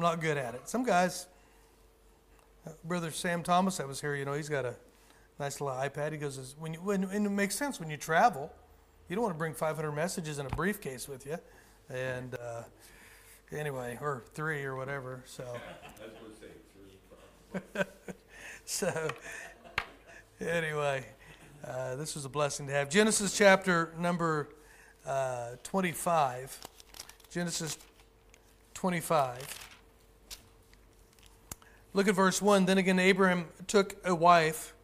I'm 0.00 0.04
not 0.04 0.22
good 0.22 0.38
at 0.38 0.54
it. 0.54 0.66
Some 0.66 0.82
guys, 0.82 1.26
uh, 2.66 2.70
Brother 2.84 3.10
Sam 3.10 3.42
Thomas 3.42 3.76
that 3.76 3.86
was 3.86 4.00
here, 4.00 4.14
you 4.14 4.24
know, 4.24 4.32
he's 4.32 4.48
got 4.48 4.64
a 4.64 4.74
nice 5.38 5.60
little 5.60 5.76
iPad. 5.76 6.12
He 6.12 6.16
goes, 6.16 6.54
when, 6.58 6.72
you, 6.72 6.80
when 6.80 7.04
and 7.04 7.26
it 7.26 7.28
makes 7.28 7.54
sense 7.54 7.78
when 7.78 7.90
you 7.90 7.98
travel, 7.98 8.50
you 9.10 9.14
don't 9.14 9.22
want 9.22 9.34
to 9.34 9.38
bring 9.38 9.52
500 9.52 9.92
messages 9.92 10.38
in 10.38 10.46
a 10.46 10.48
briefcase 10.48 11.06
with 11.06 11.26
you. 11.26 11.36
And 11.90 12.34
uh, 12.34 12.62
anyway, 13.52 13.98
or 14.00 14.22
three 14.32 14.64
or 14.64 14.74
whatever. 14.74 15.22
So. 15.26 15.44
so, 18.64 19.10
anyway, 20.40 21.04
uh, 21.62 21.96
this 21.96 22.14
was 22.14 22.24
a 22.24 22.30
blessing 22.30 22.66
to 22.68 22.72
have. 22.72 22.88
Genesis 22.88 23.36
chapter 23.36 23.92
number 23.98 24.48
uh, 25.06 25.56
25. 25.62 26.58
Genesis 27.30 27.76
25. 28.72 29.69
Look 31.92 32.06
at 32.06 32.14
verse 32.14 32.40
1. 32.40 32.66
Then 32.66 32.78
again, 32.78 33.00
Abraham 33.00 33.46
took 33.66 33.96
a 34.04 34.14
wife, 34.14 34.74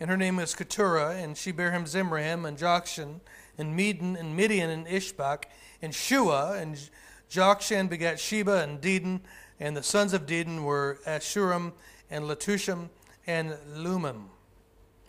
and 0.00 0.08
her 0.08 0.16
name 0.16 0.36
was 0.36 0.54
Keturah, 0.54 1.14
and 1.14 1.36
she 1.36 1.52
bare 1.52 1.70
him 1.70 1.84
Zimram, 1.84 2.48
and 2.48 2.56
Jokshan, 2.56 3.20
and 3.58 3.76
Medan, 3.76 4.16
and 4.16 4.34
Midian, 4.34 4.70
and 4.70 4.86
Ishbak, 4.86 5.44
and 5.82 5.92
Shuah, 5.92 6.58
and 6.58 6.88
Jokshan 7.30 7.90
begat 7.90 8.18
Sheba 8.18 8.62
and 8.62 8.80
Dedan, 8.80 9.20
and 9.60 9.76
the 9.76 9.82
sons 9.82 10.14
of 10.14 10.24
Dedan 10.24 10.62
were 10.62 10.98
Asshurim, 11.06 11.72
and 12.10 12.24
Letushim, 12.24 12.88
and 13.26 13.56
Lumim. 13.74 14.28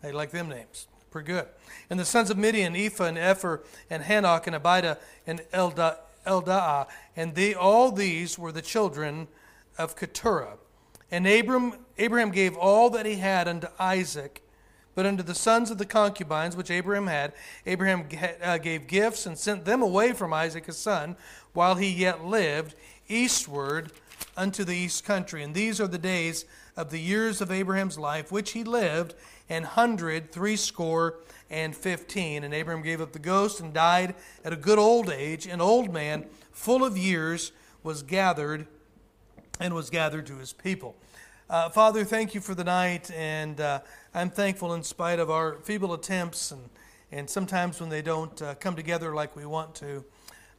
I 0.04 0.12
like 0.12 0.32
them 0.32 0.50
names. 0.50 0.88
Pretty 1.12 1.28
good. 1.28 1.48
And 1.90 1.98
the 1.98 2.06
sons 2.06 2.30
of 2.30 2.38
Midian, 2.38 2.76
Ephah, 2.76 3.06
and 3.06 3.18
Epher, 3.18 3.62
and 3.90 4.04
Hanoch, 4.04 4.48
and 4.48 4.56
Abidah, 4.56 4.98
and 5.26 5.42
Eldaah, 5.54 6.88
and 7.16 7.36
they, 7.36 7.54
all 7.54 7.94
these 7.94 8.38
were 8.38 8.52
the 8.52 8.62
children 8.62 9.30
of 9.78 9.96
Keturah. 9.96 10.58
And 11.12 11.26
Abram, 11.26 11.74
Abraham 11.98 12.32
gave 12.32 12.58
all 12.58 12.90
that 12.90 13.06
he 13.06 13.16
had 13.16 13.48
unto 13.48 13.68
Isaac, 13.80 14.44
but 14.94 15.06
unto 15.06 15.24
the 15.24 15.36
sons 15.36 15.72
of 15.72 15.78
the 15.78 15.86
concubines 15.86 16.56
which 16.56 16.72
Abraham 16.72 17.08
had, 17.08 17.34
Abraham 17.66 18.08
uh, 18.44 18.58
gave 18.58 18.88
gifts 18.88 19.26
and 19.26 19.38
sent 19.38 19.64
them 19.64 19.82
away 19.82 20.12
from 20.14 20.34
Isaac 20.34 20.66
his 20.66 20.78
son, 20.78 21.16
while 21.54 21.76
he 21.76 21.88
yet 21.88 22.26
lived, 22.26 22.76
eastward 23.08 23.92
unto 24.36 24.64
the 24.64 24.76
east 24.76 25.06
country. 25.06 25.44
And 25.44 25.54
these 25.54 25.80
are 25.80 25.88
the 25.88 25.98
days 25.98 26.46
of 26.76 26.90
the 26.90 27.00
years 27.00 27.42
of 27.42 27.52
Abraham's 27.52 27.98
life, 27.98 28.32
which 28.32 28.52
he 28.52 28.64
lived, 28.64 29.14
an 29.50 29.64
hundred 29.64 30.32
threescore 30.32 31.16
and 31.50 31.76
fifteen. 31.76 32.44
And 32.44 32.54
Abraham 32.54 32.84
gave 32.84 33.00
up 33.00 33.14
the 33.14 33.20
ghost 33.20 33.60
and 33.60 33.74
died 33.74 34.14
at 34.44 34.52
a 34.52 34.58
good 34.58 34.78
old 34.78 35.10
age. 35.10 35.48
An 35.48 35.62
old 35.62 35.94
man, 35.94 36.26
full 36.52 36.84
of 36.84 36.98
years, 36.98 37.52
was 37.82 38.04
gathered 38.04 38.68
and 39.60 39.74
was 39.74 39.90
gathered 39.90 40.26
to 40.28 40.38
his 40.38 40.54
people. 40.54 40.96
Uh, 41.50 41.70
Father, 41.70 42.04
thank 42.04 42.36
you 42.36 42.42
for 42.42 42.54
the 42.54 42.64
night, 42.64 43.10
and 43.12 43.62
uh, 43.62 43.80
I'm 44.14 44.30
thankful 44.30 44.74
in 44.74 44.84
spite 44.84 45.20
of 45.20 45.30
our 45.30 45.56
feeble 45.64 45.94
attempts 45.94 46.52
and, 46.52 46.62
and 47.12 47.30
sometimes 47.30 47.80
when 47.80 47.90
they 47.90 48.02
don't 48.02 48.42
uh, 48.42 48.56
come 48.56 48.76
together 48.76 49.16
like 49.16 49.36
we 49.36 49.46
want 49.46 49.74
to. 49.76 50.04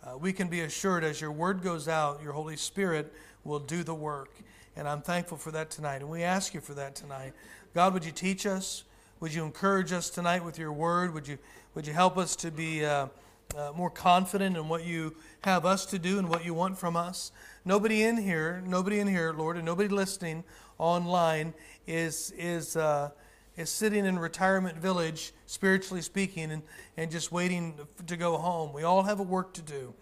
Uh, 0.03 0.17
we 0.17 0.33
can 0.33 0.49
be 0.49 0.61
assured 0.61 1.05
as 1.05 1.21
your 1.21 1.33
word 1.33 1.63
goes 1.63 1.89
out, 1.89 2.23
your 2.23 2.33
Holy 2.33 2.57
Spirit 2.57 3.13
will 3.45 3.59
do 3.59 3.83
the 3.83 3.95
work. 3.95 4.31
And 4.77 4.89
I'm 4.89 5.03
thankful 5.03 5.37
for 5.37 5.51
that 5.51 5.71
tonight. 5.71 5.97
And 5.97 6.09
we 6.09 6.23
ask 6.23 6.55
you 6.55 6.61
for 6.61 6.73
that 6.75 6.95
tonight. 6.95 7.33
God, 7.75 7.93
would 7.93 8.05
you 8.05 8.13
teach 8.13 8.47
us? 8.47 8.85
Would 9.21 9.35
you 9.35 9.45
encourage 9.45 9.93
us 9.93 10.09
tonight 10.09 10.45
with 10.45 10.59
your 10.59 10.73
word? 10.73 11.13
Would 11.13 11.27
you, 11.27 11.37
would 11.75 11.87
you 11.87 11.93
help 11.93 12.17
us 12.17 12.37
to 12.37 12.51
be 12.51 12.85
uh, 12.85 13.09
uh, 13.57 13.73
more 13.75 13.91
confident 13.91 14.57
in 14.57 14.69
what 14.69 14.85
you 14.85 15.17
have 15.43 15.65
us 15.65 15.87
to 15.87 15.99
do 15.99 16.19
and 16.19 16.29
what 16.29 16.45
you 16.45 16.55
want 16.55 16.79
from 16.79 16.97
us? 16.97 17.33
Nobody 17.65 18.03
in 18.03 18.17
here, 18.17 18.63
nobody 18.67 18.99
in 18.99 19.07
here, 19.07 19.33
Lord, 19.33 19.57
and 19.57 19.65
nobody 19.65 19.89
listening 19.89 20.45
online 20.79 21.55
is, 21.87 22.33
is, 22.37 22.77
uh, 22.77 23.11
is 23.57 23.71
sitting 23.71 24.05
in 24.05 24.19
retirement 24.19 24.79
village, 24.79 25.33
spiritually 25.47 26.03
speaking, 26.03 26.51
and, 26.51 26.63
and 26.97 27.11
just 27.11 27.31
waiting 27.33 27.79
to 28.07 28.17
go 28.17 28.37
home. 28.37 28.73
We 28.73 28.83
all 28.83 29.03
have 29.03 29.21
a 29.21 29.25
work 29.25 29.55
to 29.55 29.63
do. 29.63 29.95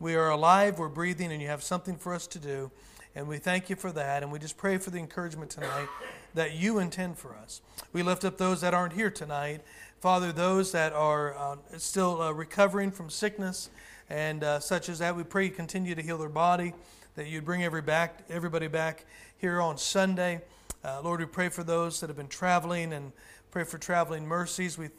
We 0.00 0.14
are 0.16 0.30
alive, 0.30 0.78
we're 0.78 0.88
breathing, 0.88 1.32
and 1.32 1.40
you 1.40 1.48
have 1.48 1.62
something 1.62 1.96
for 1.96 2.14
us 2.14 2.26
to 2.28 2.38
do. 2.38 2.70
And 3.14 3.28
we 3.28 3.38
thank 3.38 3.70
you 3.70 3.76
for 3.76 3.92
that. 3.92 4.22
And 4.22 4.32
we 4.32 4.38
just 4.38 4.56
pray 4.56 4.76
for 4.78 4.90
the 4.90 4.98
encouragement 4.98 5.50
tonight 5.50 5.88
that 6.34 6.54
you 6.54 6.80
intend 6.80 7.16
for 7.16 7.36
us. 7.36 7.60
We 7.92 8.02
lift 8.02 8.24
up 8.24 8.38
those 8.38 8.60
that 8.62 8.74
aren't 8.74 8.92
here 8.92 9.10
tonight. 9.10 9.60
Father, 10.00 10.32
those 10.32 10.72
that 10.72 10.92
are 10.92 11.34
uh, 11.34 11.56
still 11.78 12.20
uh, 12.20 12.32
recovering 12.32 12.90
from 12.90 13.08
sickness 13.08 13.70
and 14.10 14.44
uh, 14.44 14.60
such 14.60 14.88
as 14.88 14.98
that, 14.98 15.16
we 15.16 15.24
pray 15.24 15.46
you 15.46 15.50
continue 15.50 15.94
to 15.94 16.02
heal 16.02 16.18
their 16.18 16.28
body, 16.28 16.74
that 17.14 17.26
you'd 17.28 17.44
bring 17.44 17.64
every 17.64 17.82
back, 17.82 18.24
everybody 18.28 18.66
back 18.66 19.04
here 19.38 19.60
on 19.60 19.78
Sunday. 19.78 20.42
Uh, 20.84 21.00
Lord, 21.02 21.20
we 21.20 21.26
pray 21.26 21.48
for 21.48 21.64
those 21.64 22.00
that 22.00 22.08
have 22.08 22.16
been 22.16 22.28
traveling 22.28 22.92
and 22.92 23.12
pray 23.50 23.64
for 23.64 23.78
traveling 23.78 24.26
mercies. 24.26 24.76
We 24.76 24.90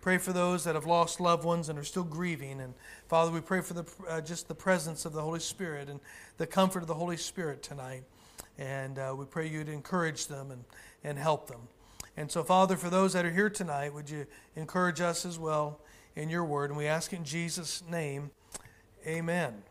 pray 0.00 0.18
for 0.18 0.32
those 0.32 0.64
that 0.64 0.74
have 0.74 0.86
lost 0.86 1.20
loved 1.20 1.44
ones 1.44 1.68
and 1.68 1.78
are 1.78 1.84
still 1.84 2.04
grieving. 2.04 2.60
And 2.60 2.74
Father, 3.08 3.30
we 3.30 3.40
pray 3.40 3.60
for 3.60 3.74
the, 3.74 3.84
uh, 4.08 4.20
just 4.20 4.48
the 4.48 4.54
presence 4.54 5.04
of 5.04 5.12
the 5.12 5.22
Holy 5.22 5.40
Spirit 5.40 5.88
and 5.88 5.98
the 6.38 6.46
comfort 6.46 6.82
of 6.82 6.88
the 6.88 6.94
Holy 6.94 7.16
Spirit 7.16 7.62
tonight. 7.62 8.02
And 8.58 8.98
uh, 8.98 9.14
we 9.16 9.24
pray 9.24 9.48
you'd 9.48 9.68
encourage 9.68 10.26
them 10.26 10.50
and, 10.50 10.64
and 11.02 11.18
help 11.18 11.48
them. 11.48 11.60
And 12.16 12.30
so, 12.30 12.44
Father, 12.44 12.76
for 12.76 12.90
those 12.90 13.14
that 13.14 13.24
are 13.24 13.32
here 13.32 13.48
tonight, 13.48 13.94
would 13.94 14.10
you 14.10 14.26
encourage 14.54 15.00
us 15.00 15.24
as 15.24 15.38
well 15.38 15.80
in 16.14 16.28
your 16.28 16.44
word? 16.44 16.70
And 16.70 16.76
we 16.76 16.86
ask 16.86 17.12
in 17.12 17.24
Jesus' 17.24 17.82
name, 17.90 18.30
amen. 19.06 19.62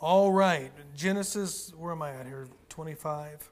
All 0.00 0.30
right, 0.30 0.70
Genesis, 0.94 1.72
where 1.76 1.92
am 1.92 2.02
I 2.02 2.12
at 2.12 2.26
here? 2.26 2.46
25. 2.68 3.50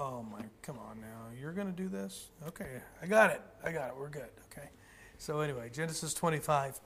Oh 0.00 0.22
my, 0.22 0.42
come 0.62 0.78
on 0.78 1.00
now. 1.00 1.28
You're 1.38 1.52
going 1.52 1.68
to 1.68 1.72
do 1.72 1.88
this? 1.88 2.30
Okay, 2.48 2.80
I 3.00 3.06
got 3.06 3.30
it. 3.30 3.40
I 3.64 3.70
got 3.72 3.88
it. 3.88 3.94
We're 3.96 4.08
good. 4.08 4.28
Okay. 4.50 4.68
So, 5.18 5.40
anyway, 5.40 5.70
Genesis 5.72 6.14
25. 6.14 6.80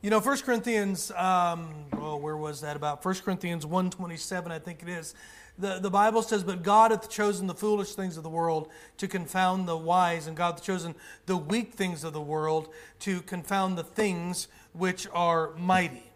You 0.00 0.10
know, 0.10 0.20
1 0.20 0.38
Corinthians, 0.38 1.10
um, 1.12 1.86
oh, 1.94 2.16
where 2.16 2.36
was 2.36 2.60
that 2.62 2.76
about? 2.76 3.04
1 3.04 3.14
Corinthians 3.16 3.66
127, 3.66 4.52
I 4.52 4.58
think 4.58 4.82
it 4.82 4.88
is. 4.88 5.14
The, 5.58 5.78
the 5.78 5.90
Bible 5.90 6.22
says, 6.22 6.42
But 6.42 6.62
God 6.62 6.90
hath 6.90 7.08
chosen 7.08 7.46
the 7.46 7.54
foolish 7.54 7.94
things 7.94 8.16
of 8.16 8.22
the 8.22 8.30
world 8.30 8.68
to 8.98 9.06
confound 9.06 9.68
the 9.68 9.76
wise, 9.76 10.26
and 10.26 10.36
God 10.36 10.54
hath 10.54 10.64
chosen 10.64 10.94
the 11.26 11.36
weak 11.36 11.74
things 11.74 12.02
of 12.04 12.12
the 12.12 12.20
world 12.20 12.68
to 13.00 13.20
confound 13.22 13.78
the 13.78 13.84
things 13.84 14.48
which 14.72 15.06
are 15.12 15.52
mighty. 15.56 16.10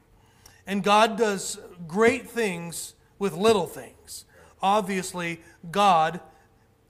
And 0.66 0.82
God 0.82 1.16
does 1.16 1.58
great 1.86 2.28
things 2.28 2.94
with 3.18 3.32
little 3.32 3.66
things. 3.66 4.24
Obviously, 4.60 5.40
God 5.70 6.20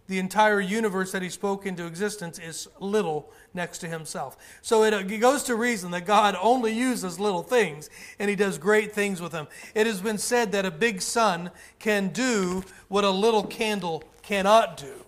the 0.08 0.18
entire 0.18 0.60
universe 0.60 1.12
that 1.12 1.20
he 1.20 1.28
spoke 1.28 1.66
into 1.66 1.86
existence 1.86 2.38
is 2.38 2.66
little 2.80 3.30
next 3.52 3.78
to 3.78 3.88
himself. 3.88 4.38
So 4.62 4.82
it, 4.82 4.94
it, 4.94 5.18
goes 5.18 5.42
to 5.44 5.54
reason 5.54 5.90
that 5.90 6.06
God 6.06 6.34
only 6.40 6.72
uses 6.72 7.20
little 7.20 7.42
things 7.42 7.90
and 8.18 8.30
he 8.30 8.34
does 8.34 8.56
great 8.56 8.94
things 8.94 9.20
with 9.20 9.32
them. 9.32 9.48
It 9.74 9.86
has 9.86 10.00
been 10.00 10.16
said 10.16 10.52
that 10.52 10.64
a 10.64 10.70
big 10.70 11.02
sun 11.02 11.50
can 11.78 12.08
do 12.08 12.64
what 12.88 13.04
a 13.04 13.10
little 13.10 13.44
candle 13.44 14.02
cannot 14.22 14.78
do. 14.78 15.04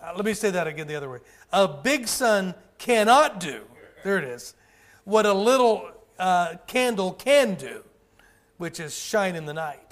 Uh, 0.00 0.12
let 0.14 0.24
me 0.24 0.32
say 0.32 0.50
that 0.50 0.68
again 0.68 0.86
the 0.86 0.94
other 0.94 1.10
way. 1.10 1.18
A 1.52 1.66
big 1.66 2.06
sun 2.06 2.54
cannot 2.78 3.40
do, 3.40 3.62
there 4.04 4.18
it 4.18 4.24
is, 4.24 4.54
what 5.02 5.26
a 5.26 5.32
little 5.32 5.90
uh, 6.18 6.54
candle 6.68 7.12
can 7.12 7.54
do, 7.54 7.82
which 8.56 8.78
is 8.78 8.96
shine 8.96 9.34
in 9.34 9.46
the 9.46 9.54
night. 9.54 9.85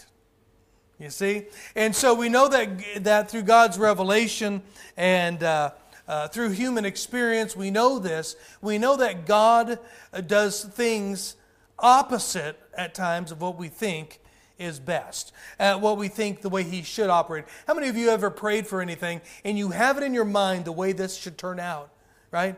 You 0.99 1.11
see? 1.11 1.47
And 1.75 1.95
so 1.95 2.15
we 2.15 2.29
know 2.29 2.49
that, 2.49 3.03
that 3.05 3.31
through 3.31 3.43
God's 3.43 3.79
revelation 3.79 4.63
and 4.97 5.43
uh, 5.43 5.73
uh, 6.07 6.29
through 6.29 6.51
human 6.51 6.85
experience, 6.85 7.57
we 7.57 7.71
know 7.71 7.99
this. 7.99 8.37
We 8.61 8.79
know 8.79 8.97
that 8.97 9.27
God 9.27 9.79
uh, 10.13 10.21
does 10.21 10.65
things 10.65 11.37
opposite 11.79 12.59
at 12.77 12.95
times 12.95 13.33
of 13.33 13.41
what 13.41 13.57
we 13.57 13.69
think 13.69 14.21
is 14.59 14.79
best, 14.79 15.33
at 15.59 15.81
what 15.81 15.99
we 15.99 16.09
think 16.09 16.43
the 16.43 16.49
way 16.49 16.63
He 16.63 16.83
should 16.83 17.11
operate. 17.11 17.45
How 17.67 17.75
many 17.75 17.89
of 17.89 17.97
you 17.97 18.11
ever 18.11 18.31
prayed 18.31 18.67
for 18.67 18.81
anything 18.81 19.21
and 19.45 19.59
you 19.59 19.71
have 19.71 19.97
it 19.97 20.05
in 20.05 20.15
your 20.15 20.25
mind 20.25 20.65
the 20.65 20.73
way 20.73 20.93
this 20.93 21.17
should 21.17 21.37
turn 21.37 21.59
out, 21.59 21.91
right? 22.31 22.57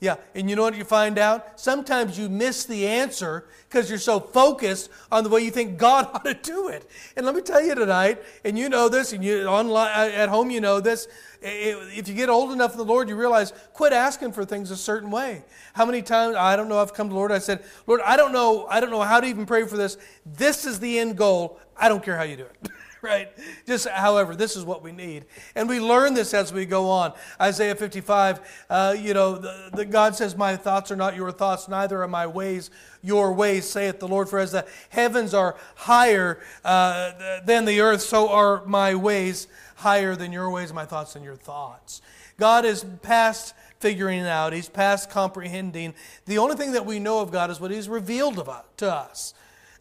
Yeah, 0.00 0.16
and 0.34 0.48
you 0.48 0.56
know 0.56 0.62
what 0.62 0.74
you 0.76 0.84
find 0.84 1.18
out? 1.18 1.60
Sometimes 1.60 2.18
you 2.18 2.30
miss 2.30 2.64
the 2.64 2.86
answer 2.86 3.44
because 3.68 3.90
you're 3.90 3.98
so 3.98 4.18
focused 4.18 4.88
on 5.12 5.24
the 5.24 5.30
way 5.30 5.42
you 5.42 5.50
think 5.50 5.76
God 5.76 6.08
ought 6.14 6.24
to 6.24 6.32
do 6.32 6.68
it. 6.68 6.90
And 7.16 7.26
let 7.26 7.34
me 7.34 7.42
tell 7.42 7.62
you 7.62 7.74
tonight, 7.74 8.22
and 8.42 8.58
you 8.58 8.70
know 8.70 8.88
this, 8.88 9.12
and 9.12 9.22
you 9.22 9.44
online 9.44 9.90
uh, 9.90 10.10
at 10.14 10.30
home 10.30 10.50
you 10.50 10.62
know 10.62 10.80
this. 10.80 11.06
If 11.42 12.08
you 12.08 12.14
get 12.14 12.30
old 12.30 12.50
enough 12.50 12.72
in 12.72 12.78
the 12.78 12.84
Lord, 12.84 13.10
you 13.10 13.16
realize 13.16 13.52
quit 13.74 13.92
asking 13.92 14.32
for 14.32 14.46
things 14.46 14.70
a 14.70 14.76
certain 14.76 15.10
way. 15.10 15.44
How 15.74 15.84
many 15.84 16.00
times 16.00 16.34
I 16.34 16.56
don't 16.56 16.68
know 16.68 16.80
I've 16.80 16.94
come 16.94 17.08
to 17.08 17.12
the 17.12 17.18
Lord, 17.18 17.30
I 17.30 17.38
said, 17.38 17.62
Lord, 17.86 18.00
I 18.02 18.16
don't 18.16 18.32
know, 18.32 18.66
I 18.70 18.80
don't 18.80 18.90
know 18.90 19.02
how 19.02 19.20
to 19.20 19.26
even 19.26 19.44
pray 19.44 19.66
for 19.66 19.76
this. 19.76 19.98
This 20.24 20.64
is 20.64 20.80
the 20.80 20.98
end 20.98 21.18
goal. 21.18 21.60
I 21.76 21.90
don't 21.90 22.02
care 22.02 22.16
how 22.16 22.24
you 22.24 22.36
do 22.36 22.44
it. 22.44 22.70
right? 23.02 23.30
Just 23.66 23.88
however, 23.88 24.36
this 24.36 24.56
is 24.56 24.64
what 24.64 24.82
we 24.82 24.92
need. 24.92 25.24
And 25.54 25.68
we 25.68 25.80
learn 25.80 26.14
this 26.14 26.34
as 26.34 26.52
we 26.52 26.66
go 26.66 26.88
on. 26.88 27.12
Isaiah 27.40 27.74
55, 27.74 28.64
uh, 28.68 28.96
you 28.98 29.14
know, 29.14 29.36
the, 29.38 29.70
the, 29.72 29.84
God 29.84 30.14
says, 30.14 30.36
My 30.36 30.56
thoughts 30.56 30.90
are 30.90 30.96
not 30.96 31.16
your 31.16 31.32
thoughts, 31.32 31.68
neither 31.68 32.02
are 32.02 32.08
my 32.08 32.26
ways 32.26 32.70
your 33.02 33.32
ways, 33.32 33.68
saith 33.68 33.98
the 33.98 34.08
Lord. 34.08 34.28
For 34.28 34.38
as 34.38 34.52
the 34.52 34.66
heavens 34.90 35.32
are 35.32 35.56
higher 35.74 36.40
uh, 36.64 37.40
than 37.44 37.64
the 37.64 37.80
earth, 37.80 38.02
so 38.02 38.28
are 38.28 38.64
my 38.66 38.94
ways 38.94 39.46
higher 39.76 40.14
than 40.14 40.32
your 40.32 40.50
ways, 40.50 40.72
my 40.72 40.84
thoughts 40.84 41.14
than 41.14 41.22
your 41.22 41.36
thoughts. 41.36 42.02
God 42.38 42.64
is 42.64 42.84
past 43.02 43.54
figuring 43.78 44.20
it 44.20 44.26
out, 44.26 44.52
He's 44.52 44.68
past 44.68 45.10
comprehending. 45.10 45.94
The 46.26 46.36
only 46.36 46.56
thing 46.56 46.72
that 46.72 46.84
we 46.84 46.98
know 46.98 47.20
of 47.20 47.30
God 47.30 47.50
is 47.50 47.60
what 47.60 47.70
He's 47.70 47.88
revealed 47.88 48.46
to 48.76 48.92
us. 48.92 49.32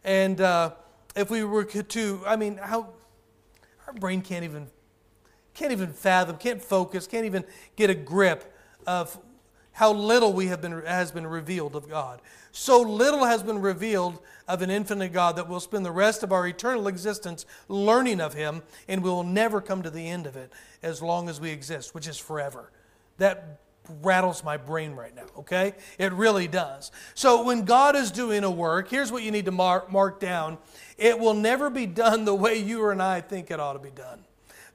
And 0.06 0.40
uh, 0.40 0.72
if 1.16 1.30
we 1.30 1.44
were 1.44 1.66
to, 1.66 2.22
I 2.26 2.38
mean, 2.38 2.58
how 2.58 2.94
our 3.90 3.94
brain 4.00 4.22
can't 4.22 4.44
even 4.44 4.68
can't 5.56 5.72
even 5.72 5.92
fathom, 5.92 6.38
can't 6.38 6.62
focus, 6.62 7.08
can't 7.08 7.26
even 7.26 7.44
get 7.76 7.90
a 7.90 7.96
grip 7.96 8.54
of 8.86 9.18
how 9.72 9.92
little 9.92 10.32
we 10.32 10.48
have 10.48 10.62
been 10.62 10.84
has 10.84 11.12
been 11.12 11.26
revealed 11.26 11.76
of 11.76 11.90
God. 11.90 12.22
So 12.52 12.82
little 12.82 13.26
has 13.26 13.42
been 13.42 13.60
revealed 13.60 14.20
of 14.48 14.62
an 14.62 14.70
infinite 14.70 15.12
God 15.12 15.36
that 15.38 15.50
we'll 15.50 15.60
spend 15.60 15.86
the 15.86 15.92
rest 15.92 16.22
of 16.22 16.32
our 16.32 16.46
eternal 16.48 16.88
existence 16.88 17.48
learning 17.68 18.22
of 18.22 18.36
Him, 18.36 18.62
and 18.88 19.04
we 19.04 19.10
will 19.10 19.24
never 19.24 19.60
come 19.60 19.82
to 19.82 19.90
the 19.90 20.08
end 20.08 20.28
of 20.28 20.36
it 20.36 20.52
as 20.84 21.02
long 21.02 21.28
as 21.28 21.42
we 21.42 21.50
exist, 21.50 21.96
which 21.96 22.08
is 22.08 22.18
forever. 22.18 22.72
That 23.18 23.60
rattles 24.02 24.44
my 24.44 24.58
brain 24.58 24.94
right 24.94 25.16
now, 25.16 25.26
okay? 25.38 25.74
It 25.98 26.14
really 26.14 26.48
does. 26.48 26.92
So 27.14 27.44
when 27.44 27.66
God 27.66 27.96
is 27.96 28.12
doing 28.12 28.44
a 28.44 28.52
work, 28.52 28.90
here's 28.90 29.12
what 29.12 29.24
you 29.24 29.32
need 29.32 29.46
to 29.46 29.52
mark, 29.52 29.92
mark 29.92 30.20
down 30.20 30.58
it 30.98 31.18
will 31.18 31.34
never 31.34 31.70
be 31.70 31.86
done 31.86 32.26
the 32.26 32.36
way 32.36 32.58
you 32.58 32.90
and 32.90 33.02
I 33.02 33.22
think 33.22 33.52
it 33.52 33.60
ought 33.60 33.74
to 33.74 33.80
be 33.80 33.90
done. 33.90 34.26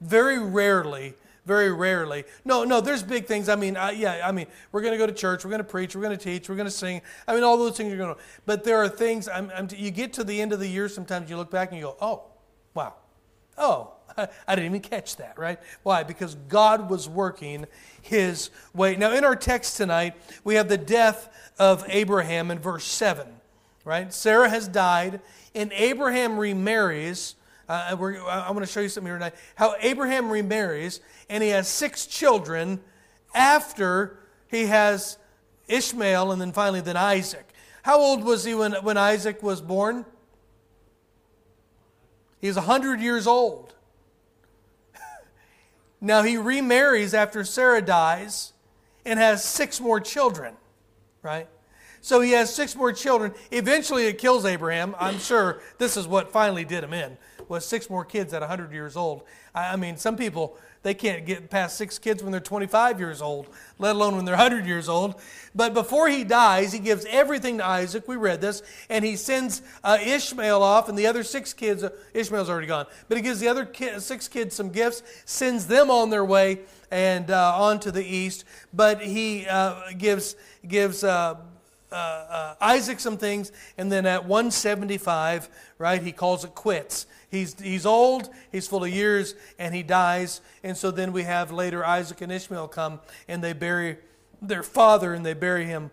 Very 0.00 0.38
rarely 0.38 1.14
very 1.44 1.72
rarely. 1.72 2.24
No, 2.44 2.64
no, 2.64 2.80
there's 2.80 3.02
big 3.02 3.26
things. 3.26 3.48
I 3.48 3.56
mean, 3.56 3.76
uh, 3.76 3.92
yeah, 3.94 4.26
I 4.26 4.32
mean, 4.32 4.46
we're 4.72 4.80
going 4.80 4.92
to 4.92 4.98
go 4.98 5.06
to 5.06 5.12
church, 5.12 5.44
we're 5.44 5.50
going 5.50 5.62
to 5.62 5.68
preach, 5.68 5.94
we're 5.94 6.02
going 6.02 6.16
to 6.16 6.22
teach, 6.22 6.48
we're 6.48 6.56
going 6.56 6.66
to 6.66 6.70
sing. 6.70 7.02
I 7.28 7.34
mean, 7.34 7.44
all 7.44 7.58
those 7.58 7.76
things 7.76 7.92
are 7.92 7.96
going 7.96 8.14
to. 8.14 8.20
But 8.46 8.64
there 8.64 8.78
are 8.78 8.88
things. 8.88 9.28
I'm, 9.28 9.50
I'm, 9.54 9.68
you 9.76 9.90
get 9.90 10.12
to 10.14 10.24
the 10.24 10.40
end 10.40 10.52
of 10.52 10.60
the 10.60 10.68
year, 10.68 10.88
sometimes 10.88 11.28
you 11.28 11.36
look 11.36 11.50
back 11.50 11.68
and 11.70 11.78
you 11.78 11.84
go, 11.84 11.96
oh, 12.00 12.24
wow, 12.72 12.94
oh, 13.58 13.92
I 14.16 14.54
didn't 14.54 14.66
even 14.66 14.80
catch 14.80 15.16
that, 15.16 15.38
right? 15.38 15.58
Why? 15.82 16.02
Because 16.02 16.34
God 16.48 16.88
was 16.90 17.08
working 17.08 17.66
his 18.02 18.50
way. 18.74 18.96
Now, 18.96 19.12
in 19.12 19.24
our 19.24 19.36
text 19.36 19.76
tonight, 19.76 20.14
we 20.44 20.54
have 20.54 20.68
the 20.68 20.78
death 20.78 21.28
of 21.58 21.84
Abraham 21.88 22.50
in 22.50 22.58
verse 22.58 22.84
7, 22.84 23.26
right? 23.84 24.12
Sarah 24.12 24.48
has 24.48 24.68
died, 24.68 25.20
and 25.54 25.72
Abraham 25.72 26.38
remarries. 26.38 27.34
Uh, 27.68 27.86
I 27.90 27.94
want 28.50 28.64
to 28.64 28.70
show 28.70 28.80
you 28.80 28.88
something 28.88 29.08
here 29.08 29.16
tonight. 29.16 29.34
How 29.54 29.74
Abraham 29.80 30.30
remarries, 30.30 31.00
and 31.28 31.42
he 31.42 31.50
has 31.50 31.66
six 31.68 32.06
children 32.06 32.80
after 33.34 34.18
he 34.48 34.66
has 34.66 35.18
Ishmael 35.68 36.30
and 36.32 36.40
then 36.40 36.52
finally 36.52 36.80
then 36.80 36.96
Isaac. 36.96 37.48
How 37.82 37.98
old 37.98 38.24
was 38.24 38.44
he 38.44 38.54
when, 38.54 38.72
when 38.74 38.96
Isaac 38.96 39.42
was 39.42 39.60
born? 39.60 40.06
He's 42.44 42.56
100 42.56 43.00
years 43.00 43.26
old. 43.26 43.72
Now 45.98 46.22
he 46.22 46.36
remarries 46.36 47.14
after 47.14 47.42
Sarah 47.42 47.80
dies 47.80 48.52
and 49.06 49.18
has 49.18 49.42
six 49.42 49.80
more 49.80 49.98
children, 49.98 50.52
right? 51.22 51.48
So 52.02 52.20
he 52.20 52.32
has 52.32 52.54
six 52.54 52.76
more 52.76 52.92
children. 52.92 53.32
Eventually 53.50 54.04
it 54.08 54.18
kills 54.18 54.44
Abraham. 54.44 54.94
I'm 54.98 55.18
sure 55.18 55.62
this 55.78 55.96
is 55.96 56.06
what 56.06 56.32
finally 56.32 56.66
did 56.66 56.84
him 56.84 56.92
in, 56.92 57.16
was 57.48 57.64
six 57.64 57.88
more 57.88 58.04
kids 58.04 58.34
at 58.34 58.42
100 58.42 58.72
years 58.72 58.94
old. 58.94 59.22
I 59.54 59.76
mean, 59.76 59.96
some 59.96 60.14
people 60.14 60.58
they 60.84 60.94
can't 60.94 61.24
get 61.24 61.48
past 61.48 61.76
six 61.78 61.98
kids 61.98 62.22
when 62.22 62.30
they're 62.30 62.40
25 62.42 63.00
years 63.00 63.22
old, 63.22 63.48
let 63.78 63.96
alone 63.96 64.16
when 64.16 64.26
they're 64.26 64.36
100 64.36 64.66
years 64.66 64.86
old. 64.86 65.18
But 65.54 65.72
before 65.72 66.08
he 66.10 66.24
dies, 66.24 66.74
he 66.74 66.78
gives 66.78 67.06
everything 67.06 67.56
to 67.58 67.66
Isaac. 67.66 68.06
We 68.06 68.16
read 68.16 68.42
this. 68.42 68.62
And 68.90 69.02
he 69.02 69.16
sends 69.16 69.62
uh, 69.82 69.96
Ishmael 70.00 70.62
off, 70.62 70.90
and 70.90 70.96
the 70.96 71.06
other 71.06 71.22
six 71.22 71.54
kids, 71.54 71.82
uh, 71.82 71.88
Ishmael's 72.12 72.50
already 72.50 72.66
gone, 72.66 72.86
but 73.08 73.16
he 73.16 73.22
gives 73.22 73.40
the 73.40 73.48
other 73.48 73.66
six 73.98 74.28
kids 74.28 74.54
some 74.54 74.68
gifts, 74.68 75.02
sends 75.24 75.66
them 75.66 75.90
on 75.90 76.10
their 76.10 76.24
way 76.24 76.60
and 76.90 77.30
uh, 77.30 77.56
on 77.56 77.80
to 77.80 77.90
the 77.90 78.04
east. 78.04 78.44
But 78.74 79.00
he 79.00 79.46
uh, 79.46 79.90
gives, 79.96 80.36
gives 80.68 81.02
uh, 81.94 82.26
uh, 82.28 82.54
Isaac 82.60 82.98
some 82.98 83.16
things, 83.16 83.52
and 83.78 83.90
then 83.90 84.04
at 84.04 84.24
175, 84.24 85.48
right, 85.78 86.02
he 86.02 86.10
calls 86.10 86.44
it 86.44 86.54
quits. 86.54 87.06
He's, 87.30 87.58
he's 87.60 87.86
old, 87.86 88.30
he's 88.50 88.66
full 88.66 88.82
of 88.82 88.90
years, 88.90 89.34
and 89.58 89.74
he 89.74 89.82
dies. 89.82 90.40
And 90.62 90.76
so 90.76 90.90
then 90.90 91.12
we 91.12 91.22
have 91.22 91.52
later 91.52 91.84
Isaac 91.84 92.20
and 92.20 92.32
Ishmael 92.32 92.68
come 92.68 93.00
and 93.28 93.42
they 93.42 93.52
bury 93.52 93.98
their 94.42 94.62
father 94.62 95.14
and 95.14 95.24
they 95.24 95.34
bury 95.34 95.66
him 95.66 95.90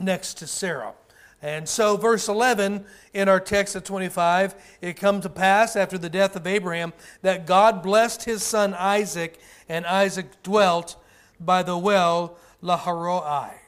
next 0.00 0.34
to 0.38 0.46
Sarah. 0.46 0.94
And 1.42 1.68
so, 1.68 1.96
verse 1.96 2.26
11 2.26 2.84
in 3.12 3.28
our 3.28 3.38
text 3.38 3.76
of 3.76 3.84
25, 3.84 4.54
it 4.80 4.94
come 4.94 5.20
to 5.20 5.28
pass 5.28 5.76
after 5.76 5.98
the 5.98 6.08
death 6.08 6.36
of 6.36 6.46
Abraham 6.46 6.92
that 7.22 7.46
God 7.46 7.82
blessed 7.82 8.24
his 8.24 8.42
son 8.42 8.74
Isaac, 8.74 9.38
and 9.68 9.86
Isaac 9.86 10.42
dwelt 10.42 10.96
by 11.38 11.62
the 11.62 11.76
well 11.76 12.38
Lahairoi. 12.62 13.63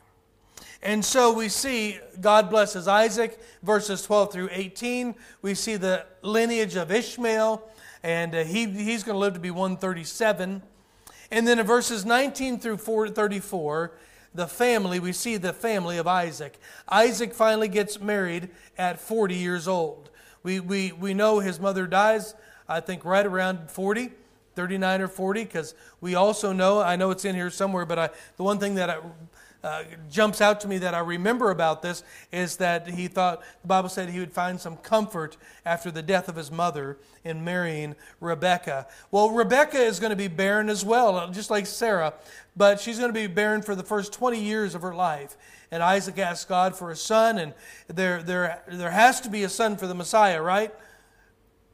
And 0.87 1.05
so 1.05 1.33
we 1.33 1.49
see 1.49 1.99
God 2.21 2.49
blesses 2.49 2.87
Isaac, 2.87 3.41
verses 3.61 4.03
12 4.03 4.33
through 4.33 4.49
18. 4.53 5.17
We 5.43 5.57
see 5.57 5.75
the 5.75 6.07
lineage 6.23 6.77
of 6.77 6.93
Ishmael, 6.93 7.69
and 8.05 8.33
uh, 8.33 8.45
he, 8.45 8.67
he's 8.67 9.03
going 9.03 9.17
to 9.17 9.19
live 9.19 9.35
to 9.35 9.41
be 9.41 9.51
137. 9.51 10.63
And 11.33 11.49
then 11.49 11.59
in 11.59 11.67
verses 11.67 12.05
19 12.05 12.61
through 12.61 12.77
34, 12.77 13.99
the 14.33 14.47
family, 14.47 15.01
we 15.01 15.11
see 15.11 15.37
the 15.37 15.53
family 15.53 15.99
of 15.99 16.07
Isaac. 16.07 16.57
Isaac 16.89 17.35
finally 17.35 17.67
gets 17.67 18.01
married 18.01 18.51
at 18.79 19.01
40 19.01 19.35
years 19.35 19.67
old. 19.67 20.11
We, 20.45 20.61
we, 20.61 20.93
we 20.93 21.15
know 21.15 21.41
his 21.41 21.59
mother 21.59 21.89
dies, 21.89 22.37
I 22.69 22.79
think, 22.79 23.05
right 23.05 23.27
around 23.27 23.73
40. 23.73 24.13
39 24.55 25.03
or 25.03 25.09
40 25.09 25.45
because 25.45 25.75
we 26.01 26.15
also 26.15 26.51
know 26.51 26.81
i 26.81 26.97
know 26.97 27.11
it's 27.11 27.27
in 27.27 27.35
here 27.35 27.51
somewhere 27.51 27.85
but 27.85 27.99
I, 27.99 28.09
the 28.39 28.43
one 28.43 28.59
thing 28.59 28.77
that 28.77 28.89
I, 28.89 29.01
uh, 29.65 29.85
jumps 30.11 30.41
out 30.41 30.61
to 30.61 30.69
me 30.69 30.79
that 30.79 30.95
I 30.95 31.01
remember 31.01 31.51
about 31.51 31.83
this 31.83 32.03
is 32.31 32.57
that 32.59 32.89
he 32.89 33.09
thought, 33.09 33.43
the 33.63 33.69
Bible 33.69 33.89
said 33.89 34.09
he 34.09 34.21
would 34.21 34.33
find 34.33 34.61
some 34.61 34.77
comfort 34.77 35.37
after 35.65 35.91
the 35.91 36.03
death 36.03 36.29
of 36.29 36.37
his 36.37 36.51
mother 36.51 36.99
in 37.25 37.45
marrying 37.45 37.97
Rebecca. 38.21 38.87
Well, 39.11 39.31
Rebecca 39.31 39.79
is 39.79 39.99
going 39.99 40.11
to 40.11 40.17
be 40.17 40.29
barren 40.29 40.69
as 40.69 40.85
well, 40.85 41.17
uh, 41.17 41.31
just 41.33 41.51
like 41.51 41.67
Sarah, 41.67 42.15
but 42.57 42.81
she's 42.81 42.99
going 42.99 43.13
to 43.13 43.19
be 43.19 43.27
barren 43.27 43.63
for 43.63 43.75
the 43.75 43.83
first 43.83 44.13
20 44.13 44.41
years 44.41 44.75
of 44.75 44.83
her 44.83 44.95
life. 44.95 45.37
And 45.71 45.83
Isaac 45.83 46.19
asks 46.19 46.45
God 46.45 46.77
for 46.77 46.91
a 46.91 46.97
son, 46.97 47.39
and 47.39 47.53
there, 47.89 48.23
there, 48.23 48.63
there 48.69 48.91
has 48.91 49.21
to 49.23 49.29
be 49.29 49.43
a 49.43 49.49
son 49.49 49.77
for 49.77 49.87
the 49.87 49.95
Messiah, 49.95 50.41
right? 50.41 50.73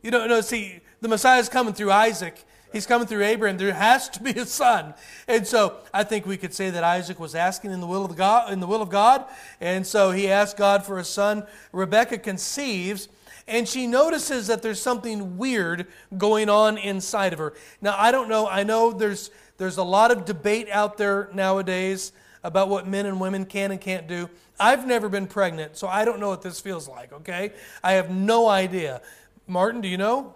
You 0.02 0.11
don't 0.11 0.29
know, 0.29 0.40
see, 0.40 0.81
the 1.00 1.08
Messiah 1.08 1.40
is 1.40 1.49
coming 1.49 1.75
through 1.75 1.93
Isaac, 1.93 2.43
He's 2.72 2.86
coming 2.86 3.06
through 3.06 3.24
Abraham. 3.24 3.58
There 3.58 3.72
has 3.72 4.08
to 4.10 4.22
be 4.22 4.32
a 4.32 4.46
son. 4.46 4.94
And 5.29 5.46
so 5.46 5.76
I 5.93 6.05
think 6.05 6.26
we 6.26 6.36
could 6.36 6.55
say 6.55 6.70
that 6.70 6.84
Isaac 6.84 7.20
was 7.20 7.34
asking 7.34 7.70
in 7.70 7.81
the 7.81 7.86
will 7.86 8.05
of 8.05 8.17
God, 8.17 8.52
in 8.52 8.60
the 8.60 8.67
will 8.67 8.82
of 8.82 8.88
God. 8.88 9.24
And 9.60 9.86
so 9.86 10.10
he 10.10 10.29
asked 10.29 10.56
God 10.56 10.84
for 10.84 10.98
a 10.98 11.05
son. 11.05 11.46
Rebecca 11.72 12.19
conceives 12.19 13.08
and 13.48 13.69
she 13.69 13.86
notices 13.86 14.46
that 14.46 14.62
there's 14.62 14.81
something 14.81 15.36
weird 15.36 15.86
going 16.17 16.48
on 16.48 16.79
inside 16.79 17.32
of 17.32 17.41
her. 17.41 17.55
Now, 17.81 17.96
I 17.98 18.12
don't 18.12 18.29
know. 18.29 18.46
I 18.46 18.62
know 18.62 18.93
there's 18.93 19.31
there's 19.58 19.76
a 19.76 19.82
lot 19.82 20.10
of 20.10 20.24
debate 20.24 20.69
out 20.70 20.96
there 20.96 21.29
nowadays 21.32 22.12
about 22.43 22.69
what 22.69 22.88
men 22.88 23.06
and 23.06 23.20
women 23.20 23.44
can 23.44 23.70
and 23.70 23.81
can't 23.81 24.08
do. 24.08 24.29
I've 24.58 24.86
never 24.86 25.08
been 25.08 25.26
pregnant, 25.26 25.76
so 25.76 25.86
I 25.86 26.05
don't 26.05 26.19
know 26.19 26.29
what 26.29 26.43
this 26.43 26.60
feels 26.60 26.88
like, 26.88 27.12
okay? 27.12 27.52
I 27.82 27.93
have 27.93 28.10
no 28.10 28.48
idea. 28.48 29.02
Martin, 29.46 29.81
do 29.81 29.88
you 29.88 29.98
know? 29.98 30.34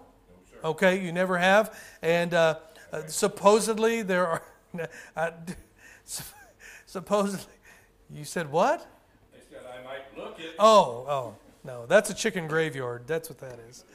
Okay, 0.63 1.03
you 1.03 1.11
never 1.11 1.37
have. 1.37 1.77
And 2.01 2.33
uh, 2.33 2.59
uh, 2.91 3.03
supposedly 3.07 4.01
there 4.01 4.27
are. 4.27 4.43
Uh, 5.15 5.31
supposedly, 6.85 7.53
you 8.13 8.23
said 8.23 8.51
what? 8.51 8.85
They 9.33 9.39
said 9.49 9.65
I 9.65 9.83
might 9.83 10.15
look 10.15 10.39
it. 10.39 10.53
Oh, 10.59 11.05
oh, 11.09 11.35
no, 11.63 11.85
that's 11.87 12.09
a 12.09 12.13
chicken 12.13 12.47
graveyard. 12.47 13.07
That's 13.07 13.29
what 13.29 13.39
that 13.39 13.59
is. 13.69 13.85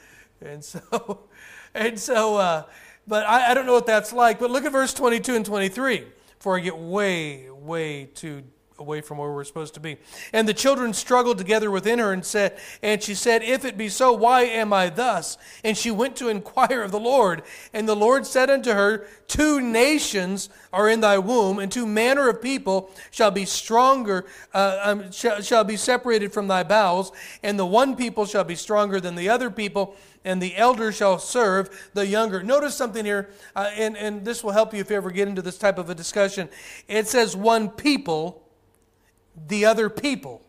And 0.41 0.63
so, 0.63 1.21
and 1.73 1.97
so, 1.97 2.35
uh, 2.35 2.63
but 3.07 3.25
I, 3.25 3.51
I 3.51 3.53
don't 3.53 3.65
know 3.65 3.73
what 3.73 3.85
that's 3.85 4.11
like. 4.11 4.39
But 4.39 4.51
look 4.51 4.65
at 4.65 4.71
verse 4.71 4.93
22 4.93 5.35
and 5.35 5.45
23 5.45 6.05
before 6.37 6.57
I 6.57 6.59
get 6.59 6.77
way, 6.77 7.49
way 7.49 8.05
too 8.13 8.43
away 8.83 9.01
from 9.01 9.17
where 9.17 9.31
we're 9.31 9.43
supposed 9.45 9.73
to 9.73 9.79
be. 9.79 9.97
And 10.33 10.47
the 10.47 10.53
children 10.53 10.93
struggled 10.93 11.37
together 11.37 11.71
within 11.71 11.99
her 11.99 12.11
and 12.11 12.23
said, 12.23 12.59
and 12.81 13.01
she 13.01 13.15
said, 13.15 13.41
If 13.41 13.63
it 13.65 13.77
be 13.77 13.89
so, 13.89 14.11
why 14.11 14.41
am 14.41 14.73
I 14.73 14.89
thus? 14.89 15.37
And 15.63 15.77
she 15.77 15.89
went 15.89 16.17
to 16.17 16.27
inquire 16.27 16.83
of 16.83 16.91
the 16.91 16.99
Lord. 16.99 17.43
And 17.73 17.87
the 17.87 17.95
Lord 17.95 18.27
said 18.27 18.49
unto 18.49 18.71
her, 18.71 19.07
Two 19.27 19.61
nations 19.61 20.49
are 20.73 20.89
in 20.89 20.99
thy 20.99 21.17
womb, 21.17 21.59
and 21.59 21.71
two 21.71 21.87
manner 21.87 22.29
of 22.29 22.41
people 22.41 22.91
shall 23.09 23.31
be 23.31 23.45
stronger, 23.45 24.25
uh, 24.53 24.79
um, 24.83 25.11
shall, 25.11 25.41
shall 25.41 25.63
be 25.63 25.77
separated 25.77 26.33
from 26.33 26.47
thy 26.47 26.63
bowels, 26.63 27.11
and 27.41 27.57
the 27.57 27.65
one 27.65 27.95
people 27.95 28.25
shall 28.25 28.43
be 28.43 28.55
stronger 28.55 28.99
than 28.99 29.15
the 29.15 29.29
other 29.29 29.49
people 29.49 29.95
and 30.25 30.41
the 30.41 30.55
elder 30.55 30.91
shall 30.91 31.19
serve 31.19 31.89
the 31.93 32.05
younger. 32.05 32.43
Notice 32.43 32.75
something 32.75 33.05
here, 33.05 33.29
uh, 33.55 33.71
and, 33.75 33.97
and 33.97 34.25
this 34.25 34.43
will 34.43 34.51
help 34.51 34.73
you 34.73 34.79
if 34.79 34.89
you 34.89 34.95
ever 34.95 35.11
get 35.11 35.27
into 35.27 35.41
this 35.41 35.57
type 35.57 35.77
of 35.77 35.89
a 35.89 35.95
discussion. 35.95 36.49
It 36.87 37.07
says 37.07 37.35
one 37.35 37.69
people, 37.69 38.42
the 39.47 39.65
other 39.65 39.89
people. 39.89 40.41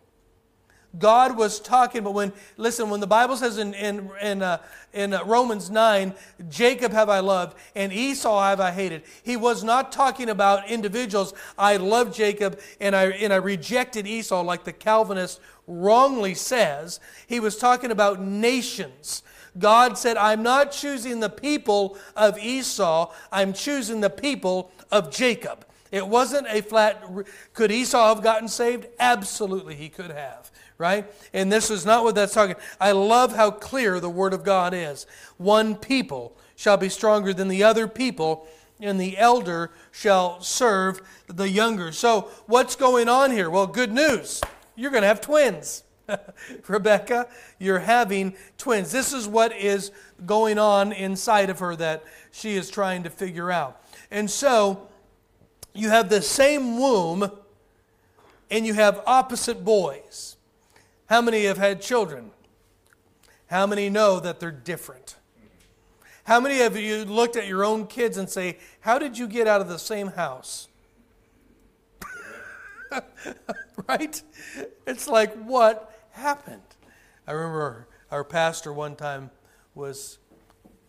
God 0.98 1.36
was 1.36 1.58
talking, 1.58 2.04
but 2.04 2.12
when, 2.12 2.32
listen, 2.56 2.88
when 2.88 3.00
the 3.00 3.06
Bible 3.06 3.36
says 3.36 3.58
in, 3.58 3.74
in, 3.74 4.10
in, 4.22 4.42
uh, 4.42 4.58
in 4.92 5.12
uh, 5.12 5.24
Romans 5.24 5.70
9, 5.70 6.14
Jacob 6.48 6.92
have 6.92 7.08
I 7.08 7.18
loved 7.18 7.56
and 7.74 7.92
Esau 7.92 8.42
have 8.42 8.60
I 8.60 8.70
hated, 8.70 9.02
he 9.22 9.36
was 9.36 9.64
not 9.64 9.90
talking 9.90 10.28
about 10.28 10.68
individuals. 10.68 11.34
I 11.58 11.78
love 11.78 12.14
Jacob 12.14 12.60
and 12.80 12.94
I, 12.94 13.06
and 13.06 13.32
I 13.32 13.36
rejected 13.36 14.06
Esau, 14.06 14.42
like 14.42 14.64
the 14.64 14.72
Calvinist 14.72 15.40
wrongly 15.66 16.34
says. 16.34 17.00
He 17.26 17.40
was 17.40 17.56
talking 17.56 17.90
about 17.90 18.20
nations. 18.20 19.22
God 19.58 19.98
said, 19.98 20.16
I'm 20.16 20.42
not 20.42 20.72
choosing 20.72 21.20
the 21.20 21.30
people 21.30 21.96
of 22.16 22.38
Esau, 22.38 23.12
I'm 23.32 23.52
choosing 23.52 24.00
the 24.00 24.10
people 24.10 24.70
of 24.90 25.10
Jacob. 25.10 25.64
It 25.94 26.08
wasn't 26.08 26.48
a 26.50 26.60
flat, 26.60 27.04
could 27.52 27.70
Esau 27.70 28.12
have 28.12 28.20
gotten 28.20 28.48
saved? 28.48 28.88
Absolutely, 28.98 29.76
he 29.76 29.88
could 29.88 30.10
have, 30.10 30.50
right? 30.76 31.06
And 31.32 31.52
this 31.52 31.70
is 31.70 31.86
not 31.86 32.02
what 32.02 32.16
that's 32.16 32.34
talking. 32.34 32.56
I 32.80 32.90
love 32.90 33.36
how 33.36 33.52
clear 33.52 34.00
the 34.00 34.10
Word 34.10 34.34
of 34.34 34.42
God 34.42 34.74
is. 34.74 35.06
One 35.36 35.76
people 35.76 36.36
shall 36.56 36.76
be 36.76 36.88
stronger 36.88 37.32
than 37.32 37.46
the 37.46 37.62
other 37.62 37.86
people, 37.86 38.48
and 38.80 39.00
the 39.00 39.16
elder 39.16 39.70
shall 39.92 40.40
serve 40.40 41.00
the 41.28 41.48
younger. 41.48 41.92
So, 41.92 42.28
what's 42.46 42.74
going 42.74 43.08
on 43.08 43.30
here? 43.30 43.48
Well, 43.48 43.68
good 43.68 43.92
news. 43.92 44.40
You're 44.74 44.90
going 44.90 45.02
to 45.02 45.08
have 45.08 45.20
twins. 45.20 45.84
Rebecca, 46.66 47.28
you're 47.60 47.78
having 47.78 48.34
twins. 48.58 48.90
This 48.90 49.12
is 49.12 49.28
what 49.28 49.56
is 49.56 49.92
going 50.26 50.58
on 50.58 50.90
inside 50.92 51.50
of 51.50 51.60
her 51.60 51.76
that 51.76 52.02
she 52.32 52.56
is 52.56 52.68
trying 52.68 53.04
to 53.04 53.10
figure 53.10 53.52
out. 53.52 53.80
And 54.10 54.28
so 54.28 54.88
you 55.74 55.90
have 55.90 56.08
the 56.08 56.22
same 56.22 56.78
womb 56.78 57.30
and 58.50 58.66
you 58.66 58.74
have 58.74 59.02
opposite 59.06 59.64
boys. 59.64 60.36
How 61.06 61.20
many 61.20 61.44
have 61.44 61.58
had 61.58 61.82
children? 61.82 62.30
How 63.48 63.66
many 63.66 63.90
know 63.90 64.20
that 64.20 64.40
they're 64.40 64.50
different? 64.50 65.16
How 66.24 66.40
many 66.40 66.62
of 66.62 66.76
you 66.76 67.04
looked 67.04 67.36
at 67.36 67.46
your 67.46 67.64
own 67.64 67.86
kids 67.86 68.16
and 68.16 68.30
say, 68.30 68.58
How 68.80 68.98
did 68.98 69.18
you 69.18 69.26
get 69.26 69.46
out 69.46 69.60
of 69.60 69.68
the 69.68 69.78
same 69.78 70.08
house? 70.08 70.68
right? 73.88 74.22
It's 74.86 75.08
like, 75.08 75.34
what 75.34 76.08
happened? 76.12 76.62
I 77.26 77.32
remember 77.32 77.88
our 78.10 78.24
pastor 78.24 78.72
one 78.72 78.96
time 78.96 79.30
was 79.74 80.18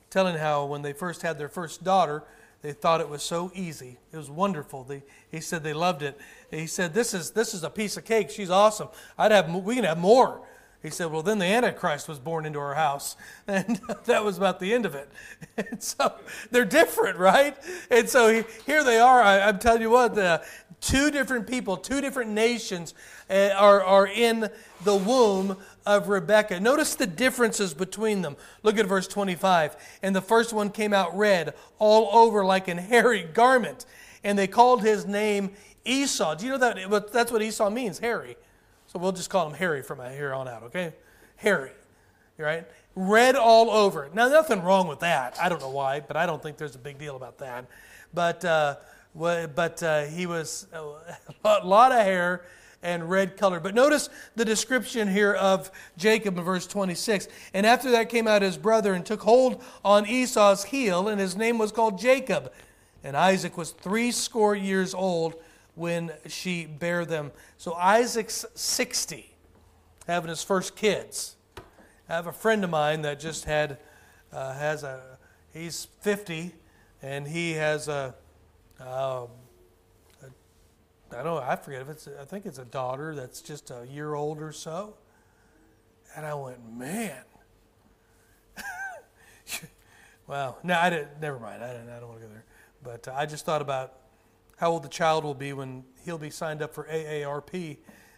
telling 0.09 0.37
how 0.37 0.65
when 0.65 0.81
they 0.81 0.93
first 0.93 1.21
had 1.21 1.37
their 1.37 1.49
first 1.49 1.83
daughter, 1.83 2.23
they 2.65 2.73
thought 2.73 2.99
it 2.99 3.07
was 3.07 3.21
so 3.21 3.51
easy. 3.53 3.99
It 4.11 4.17
was 4.17 4.31
wonderful. 4.31 4.83
They, 4.83 5.03
he 5.29 5.39
said 5.39 5.63
they 5.63 5.73
loved 5.73 6.01
it. 6.01 6.19
He 6.49 6.65
said, 6.65 6.95
"This 6.95 7.13
is 7.13 7.29
this 7.29 7.53
is 7.53 7.63
a 7.63 7.69
piece 7.69 7.95
of 7.95 8.05
cake. 8.05 8.31
She's 8.31 8.49
awesome. 8.49 8.87
I'd 9.19 9.31
have 9.31 9.53
we 9.53 9.75
can 9.75 9.83
have 9.83 9.99
more." 9.99 10.41
He 10.81 10.91
said, 10.91 11.11
Well, 11.11 11.23
then 11.23 11.39
the 11.39 11.45
Antichrist 11.45 12.07
was 12.07 12.19
born 12.19 12.45
into 12.45 12.59
our 12.59 12.75
house. 12.75 13.15
And 13.47 13.79
that 14.05 14.23
was 14.23 14.37
about 14.37 14.59
the 14.59 14.71
end 14.71 14.85
of 14.85 14.93
it. 14.93 15.09
And 15.57 15.81
so 15.81 16.13
they're 16.51 16.63
different, 16.63 17.17
right? 17.17 17.57
And 17.89 18.07
so 18.07 18.43
here 18.67 18.83
they 18.83 18.99
are. 18.99 19.19
I, 19.19 19.49
am 19.49 19.57
telling 19.57 19.81
you 19.81 19.89
what, 19.89 20.13
the, 20.13 20.43
two 20.81 21.09
different 21.09 21.47
people, 21.47 21.77
two 21.77 22.01
different 22.01 22.31
nations 22.31 22.93
uh, 23.29 23.49
are, 23.57 23.83
are 23.83 24.07
in 24.07 24.49
the 24.83 24.95
womb 24.95 25.57
of 25.85 26.09
Rebekah. 26.09 26.59
Notice 26.59 26.95
the 26.95 27.07
differences 27.07 27.73
between 27.73 28.21
them. 28.21 28.35
Look 28.63 28.77
at 28.77 28.85
verse 28.85 29.07
25. 29.07 29.75
And 30.01 30.15
the 30.15 30.21
first 30.21 30.53
one 30.53 30.69
came 30.69 30.93
out 30.93 31.15
red, 31.15 31.53
all 31.79 32.09
over 32.17 32.43
like 32.43 32.67
an 32.67 32.77
hairy 32.77 33.23
garment. 33.23 33.85
And 34.23 34.37
they 34.37 34.47
called 34.47 34.81
his 34.81 35.05
name 35.05 35.51
Esau. 35.85 36.35
Do 36.35 36.45
you 36.45 36.51
know 36.51 36.57
that? 36.57 37.11
That's 37.11 37.31
what 37.31 37.41
Esau 37.41 37.69
means, 37.69 37.99
hairy. 37.99 38.37
So 38.87 38.99
we'll 38.99 39.11
just 39.11 39.29
call 39.29 39.47
him 39.47 39.53
Harry 39.53 39.83
from 39.83 39.99
here 40.11 40.33
on 40.33 40.47
out, 40.47 40.63
okay? 40.63 40.93
Harry, 41.37 41.71
right? 42.37 42.65
Red 42.95 43.35
all 43.35 43.69
over. 43.69 44.09
Now, 44.13 44.27
nothing 44.29 44.63
wrong 44.63 44.87
with 44.87 45.01
that. 45.01 45.37
I 45.39 45.49
don't 45.49 45.61
know 45.61 45.69
why, 45.69 45.99
but 45.99 46.17
I 46.17 46.25
don't 46.25 46.41
think 46.41 46.57
there's 46.57 46.75
a 46.75 46.79
big 46.79 46.97
deal 46.97 47.15
about 47.15 47.39
that. 47.39 47.65
But, 48.13 48.45
uh, 48.45 48.75
but 49.13 49.83
uh, 49.83 50.05
he 50.05 50.25
was 50.25 50.67
a 51.43 51.65
lot 51.65 51.91
of 51.91 51.99
hair 51.99 52.45
and 52.85 53.09
red 53.09 53.35
color. 53.35 53.59
But 53.59 53.73
notice 53.73 54.09
the 54.35 54.45
description 54.45 55.07
here 55.07 55.33
of 55.33 55.71
Jacob 55.97 56.37
in 56.37 56.43
verse 56.43 56.67
26. 56.67 57.27
And 57.53 57.65
after 57.65 57.91
that 57.91 58.09
came 58.09 58.27
out 58.27 58.43
his 58.43 58.57
brother 58.57 58.93
and 58.93 59.03
took 59.05 59.21
hold 59.21 59.63
on 59.83 60.05
Esau's 60.05 60.65
heel, 60.65 61.07
and 61.07 61.19
his 61.19 61.35
name 61.35 61.57
was 61.57 61.71
called 61.71 61.97
Jacob. 61.97 62.53
And 63.03 63.17
Isaac 63.17 63.57
was 63.57 63.71
threescore 63.71 64.55
years 64.55 64.93
old 64.93 65.35
when 65.73 66.11
she 66.27 66.65
bare 66.65 67.05
them. 67.05 67.31
So 67.57 67.73
Isaac's 67.73 68.45
60, 68.53 69.35
having 70.07 70.29
his 70.29 70.43
first 70.43 70.75
kids. 70.75 71.35
I 72.07 72.13
have 72.13 72.27
a 72.27 72.31
friend 72.31 72.63
of 72.63 72.69
mine 72.69 73.01
that 73.01 73.19
just 73.19 73.45
had, 73.45 73.79
uh, 74.31 74.53
has 74.53 74.83
a, 74.83 75.01
he's 75.51 75.87
50, 76.01 76.53
and 77.01 77.27
he 77.27 77.53
has 77.53 77.87
a, 77.87 78.13
a 78.79 79.27
I 81.11 81.23
don't 81.23 81.43
I 81.43 81.55
forget 81.55 81.81
if 81.81 81.89
it's, 81.89 82.07
I 82.19 82.25
think 82.25 82.45
it's 82.45 82.59
a 82.59 82.65
daughter 82.65 83.15
that's 83.15 83.41
just 83.41 83.71
a 83.71 83.85
year 83.89 84.15
old 84.15 84.41
or 84.41 84.51
so. 84.51 84.95
And 86.15 86.25
I 86.25 86.33
went, 86.33 86.57
man. 86.73 87.23
wow. 90.27 90.57
No, 90.63 90.75
I 90.75 90.89
didn't, 90.89 91.21
never 91.21 91.39
mind. 91.39 91.63
I, 91.63 91.73
didn't, 91.73 91.89
I 91.89 91.99
don't 91.99 92.09
want 92.09 92.21
to 92.21 92.27
go 92.27 92.33
there. 92.33 92.45
But 92.81 93.07
uh, 93.07 93.15
I 93.15 93.25
just 93.25 93.45
thought 93.45 93.61
about 93.61 93.93
how 94.57 94.71
old 94.71 94.83
the 94.83 94.89
child 94.89 95.23
will 95.23 95.33
be 95.33 95.53
when 95.53 95.83
he'll 96.05 96.17
be 96.17 96.29
signed 96.29 96.61
up 96.61 96.73
for 96.73 96.85
AARP. 96.85 97.77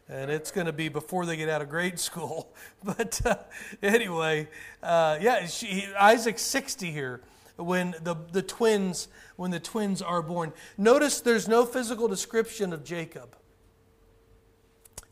And 0.10 0.32
it's 0.32 0.52
going 0.52 0.68
to 0.68 0.74
be 0.74 0.90
before 0.90 1.26
they 1.26 1.36
get 1.36 1.50
out 1.50 1.62
of 1.62 1.70
grade 1.70 2.00
school. 2.00 2.54
But 2.84 3.20
uh, 3.26 3.38
anyway, 3.82 4.48
uh, 4.82 5.18
yeah, 5.20 5.48
she, 5.48 5.86
Isaac's 6.00 6.44
60 6.44 6.92
here 6.92 7.22
when 7.58 7.96
the, 8.02 8.16
the 8.32 8.42
twins 8.42 9.08
when 9.36 9.52
the 9.52 9.60
twins 9.60 10.02
are 10.02 10.22
born. 10.22 10.54
Notice 10.78 11.22
there's 11.22 11.48
no 11.48 11.66
physical 11.66 12.08
description 12.08 12.74
of 12.74 12.84
Jacob. 12.84 13.36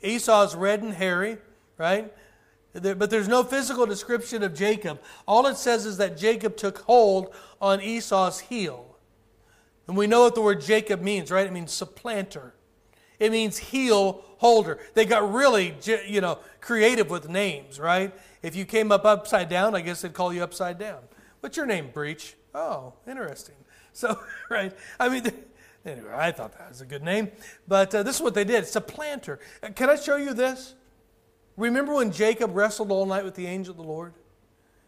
Esau's 0.02 0.56
red 0.56 0.82
and 0.82 0.94
hairy, 0.94 1.38
right? 1.78 2.14
But 2.74 3.10
there's 3.10 3.28
no 3.28 3.44
physical 3.44 3.86
description 3.86 4.44
of 4.44 4.54
Jacob. 4.54 5.00
All 5.28 5.48
it 5.48 5.58
says 5.58 5.86
is 5.86 5.98
that 5.98 6.18
Jacob 6.18 6.58
took 6.58 6.80
hold 6.80 7.34
on 7.62 7.82
Esau's 7.82 8.42
heel. 8.42 8.98
And 9.88 9.96
we 9.96 10.08
know 10.08 10.22
what 10.22 10.36
the 10.36 10.42
word 10.42 10.62
Jacob 10.62 11.02
means, 11.02 11.32
right? 11.32 11.48
It 11.48 11.54
means 11.54 11.72
supplanter. 11.72 12.54
It 13.18 13.32
means 13.32 13.58
heel 13.58 14.26
holder. 14.40 14.80
They 14.94 15.06
got 15.06 15.32
really, 15.32 15.76
you 16.06 16.20
know, 16.20 16.40
creative 16.60 17.10
with 17.10 17.30
names, 17.30 17.80
right? 17.80 18.14
If 18.42 18.56
you 18.56 18.66
came 18.66 18.92
up 18.92 19.06
upside 19.06 19.48
down, 19.48 19.74
I 19.74 19.82
guess 19.82 20.02
they'd 20.02 20.14
call 20.14 20.34
you 20.34 20.44
upside 20.44 20.78
down. 20.78 21.00
What's 21.46 21.58
your 21.58 21.68
name, 21.68 21.92
Breech? 21.94 22.36
Oh, 22.56 22.94
interesting. 23.08 23.54
So, 23.94 24.20
right? 24.50 24.76
I 25.00 25.10
mean, 25.10 25.32
anyway, 25.86 26.10
I 26.12 26.32
thought 26.32 26.58
that 26.58 26.70
was 26.70 26.82
a 26.82 26.88
good 26.88 27.04
name. 27.04 27.30
But 27.68 27.94
uh, 27.94 28.02
this 28.02 28.16
is 28.16 28.22
what 28.24 28.34
they 28.34 28.44
did. 28.44 28.64
it's 28.64 28.76
a 28.76 28.82
planter. 28.82 29.40
can 29.76 29.92
I 29.92 29.96
show 29.96 30.16
you 30.16 30.34
this? 30.34 30.74
Remember 31.56 31.94
when 31.94 32.12
Jacob 32.12 32.56
wrestled 32.56 32.90
all 32.90 33.06
night 33.06 33.24
with 33.24 33.36
the 33.36 33.46
angel 33.46 33.74
of 33.74 33.78
the 33.78 33.84
Lord? 33.84 34.14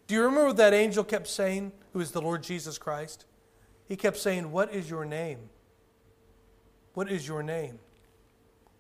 Do 0.08 0.16
you 0.16 0.22
remember 0.22 0.48
what 0.48 0.58
that 0.58 0.74
angel 0.74 1.04
kept 1.04 1.28
saying, 1.28 1.74
who 1.94 2.00
is 2.00 2.10
the 2.10 2.24
Lord 2.24 2.42
Jesus 2.42 2.80
Christ? 2.80 3.26
He 3.88 3.96
kept 3.96 4.18
saying, 4.18 4.52
What 4.52 4.74
is 4.74 4.90
your 4.90 5.06
name? 5.06 5.50
What 6.96 7.12
is 7.12 7.28
your 7.28 7.44
name? 7.44 7.78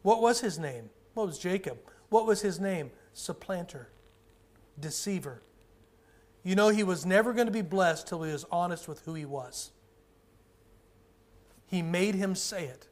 What 0.02 0.20
was 0.20 0.40
his 0.42 0.58
name? 0.58 0.90
What 1.14 1.28
was 1.28 1.38
Jacob? 1.38 1.78
What 2.10 2.26
was 2.26 2.42
his 2.42 2.60
name? 2.60 2.90
Supplanter, 3.14 3.90
deceiver. 4.80 5.44
You 6.48 6.56
know, 6.56 6.70
he 6.70 6.86
was 6.86 7.06
never 7.06 7.34
going 7.34 7.48
to 7.48 7.52
be 7.52 7.62
blessed 7.62 8.08
till 8.08 8.24
he 8.24 8.32
was 8.32 8.46
honest 8.50 8.88
with 8.88 9.02
who 9.02 9.16
he 9.16 9.26
was. 9.26 9.72
He 11.66 11.82
made 11.82 12.16
him 12.16 12.36
say 12.36 12.64
it. 12.68 12.88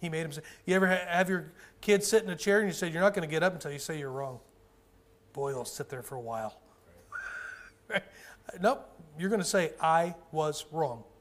He 0.00 0.08
made 0.08 0.24
him 0.24 0.32
say. 0.32 0.42
You 0.66 0.74
ever 0.74 0.88
have 0.88 1.28
your 1.28 1.52
kid 1.80 2.02
sit 2.02 2.24
in 2.24 2.30
a 2.30 2.34
chair 2.34 2.58
and 2.58 2.66
you 2.66 2.72
say 2.72 2.90
you're 2.90 3.00
not 3.00 3.14
going 3.14 3.22
to 3.22 3.30
get 3.30 3.44
up 3.44 3.54
until 3.54 3.70
you 3.70 3.78
say 3.78 4.00
you're 4.00 4.10
wrong? 4.10 4.40
Boy, 5.32 5.52
they'll 5.52 5.64
sit 5.64 5.90
there 5.90 6.02
for 6.02 6.16
a 6.16 6.20
while. 6.20 6.58
nope, 8.60 8.84
you're 9.16 9.30
going 9.30 9.40
to 9.40 9.46
say 9.46 9.74
I 9.80 10.16
was 10.32 10.66
wrong. 10.72 11.04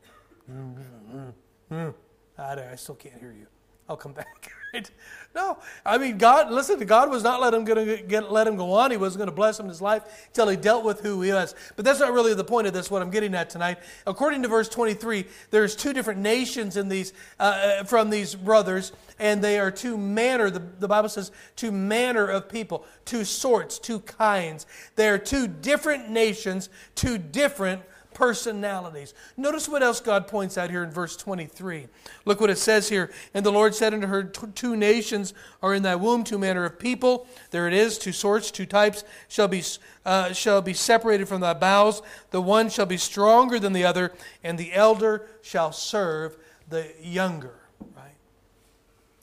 Mm-hmm. 0.51 1.15
Mm-hmm. 1.15 1.75
Mm-hmm. 1.75 2.41
I, 2.41 2.71
I 2.71 2.75
still 2.75 2.95
can't 2.95 3.19
hear 3.19 3.31
you. 3.31 3.45
I'll 3.87 3.95
come 3.95 4.13
back. 4.13 4.51
Right? 4.73 4.89
No, 5.33 5.59
I 5.85 5.97
mean 5.97 6.17
God. 6.17 6.51
Listen, 6.51 6.77
God 6.85 7.09
was 7.09 7.23
not 7.23 7.39
let 7.39 7.53
him 7.53 7.63
get, 7.63 8.09
get 8.09 8.31
let 8.33 8.45
him 8.47 8.57
go 8.57 8.73
on. 8.73 8.91
He 8.91 8.97
wasn't 8.97 9.19
going 9.19 9.29
to 9.29 9.35
bless 9.35 9.57
him 9.57 9.65
in 9.65 9.69
his 9.69 9.81
life 9.81 10.03
until 10.27 10.49
he 10.49 10.57
dealt 10.57 10.83
with 10.83 10.99
who 10.99 11.21
he 11.21 11.31
was. 11.31 11.55
But 11.77 11.85
that's 11.85 12.01
not 12.01 12.11
really 12.11 12.33
the 12.33 12.43
point 12.43 12.67
of 12.67 12.73
this. 12.73 12.91
What 12.91 13.01
I'm 13.01 13.11
getting 13.11 13.33
at 13.33 13.49
tonight, 13.49 13.77
according 14.05 14.41
to 14.41 14.49
verse 14.49 14.67
23, 14.67 15.25
there's 15.49 15.73
two 15.73 15.93
different 15.93 16.19
nations 16.19 16.75
in 16.75 16.89
these 16.89 17.13
uh, 17.39 17.43
uh, 17.79 17.83
from 17.85 18.09
these 18.09 18.35
brothers, 18.35 18.91
and 19.19 19.41
they 19.41 19.57
are 19.57 19.71
two 19.71 19.97
manner. 19.97 20.49
The, 20.49 20.63
the 20.79 20.87
Bible 20.89 21.07
says 21.07 21.31
two 21.55 21.71
manner 21.71 22.27
of 22.27 22.49
people, 22.49 22.85
two 23.05 23.23
sorts, 23.23 23.79
two 23.79 24.01
kinds. 24.01 24.65
They 24.97 25.07
are 25.07 25.17
two 25.17 25.47
different 25.47 26.09
nations, 26.09 26.67
two 26.93 27.17
different 27.17 27.83
personalities. 28.13 29.13
Notice 29.37 29.67
what 29.69 29.83
else 29.83 29.99
God 29.99 30.27
points 30.27 30.57
out 30.57 30.69
here 30.69 30.83
in 30.83 30.91
verse 30.91 31.15
23. 31.15 31.87
Look 32.25 32.41
what 32.41 32.49
it 32.49 32.57
says 32.57 32.89
here. 32.89 33.11
And 33.33 33.45
the 33.45 33.51
Lord 33.51 33.73
said 33.75 33.93
unto 33.93 34.07
her, 34.07 34.23
Two 34.23 34.75
nations 34.75 35.33
are 35.61 35.73
in 35.73 35.83
thy 35.83 35.95
womb, 35.95 36.23
two 36.23 36.37
manner 36.37 36.65
of 36.65 36.79
people. 36.79 37.27
There 37.51 37.67
it 37.67 37.73
is, 37.73 37.97
two 37.97 38.11
sorts, 38.11 38.51
two 38.51 38.65
types 38.65 39.03
shall 39.27 39.47
be, 39.47 39.63
uh, 40.05 40.33
shall 40.33 40.61
be 40.61 40.73
separated 40.73 41.27
from 41.27 41.41
thy 41.41 41.53
bowels. 41.53 42.01
The 42.31 42.41
one 42.41 42.69
shall 42.69 42.85
be 42.85 42.97
stronger 42.97 43.59
than 43.59 43.73
the 43.73 43.85
other, 43.85 44.13
and 44.43 44.57
the 44.57 44.73
elder 44.73 45.27
shall 45.41 45.71
serve 45.71 46.37
the 46.69 46.91
younger. 47.01 47.59
Right? 47.95 48.15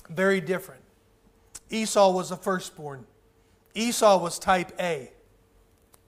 Very 0.08 0.40
different. 0.40 0.82
Esau 1.70 2.12
was 2.12 2.30
the 2.30 2.36
firstborn. 2.36 3.06
Esau 3.74 4.18
was 4.18 4.38
type 4.38 4.72
A. 4.80 5.10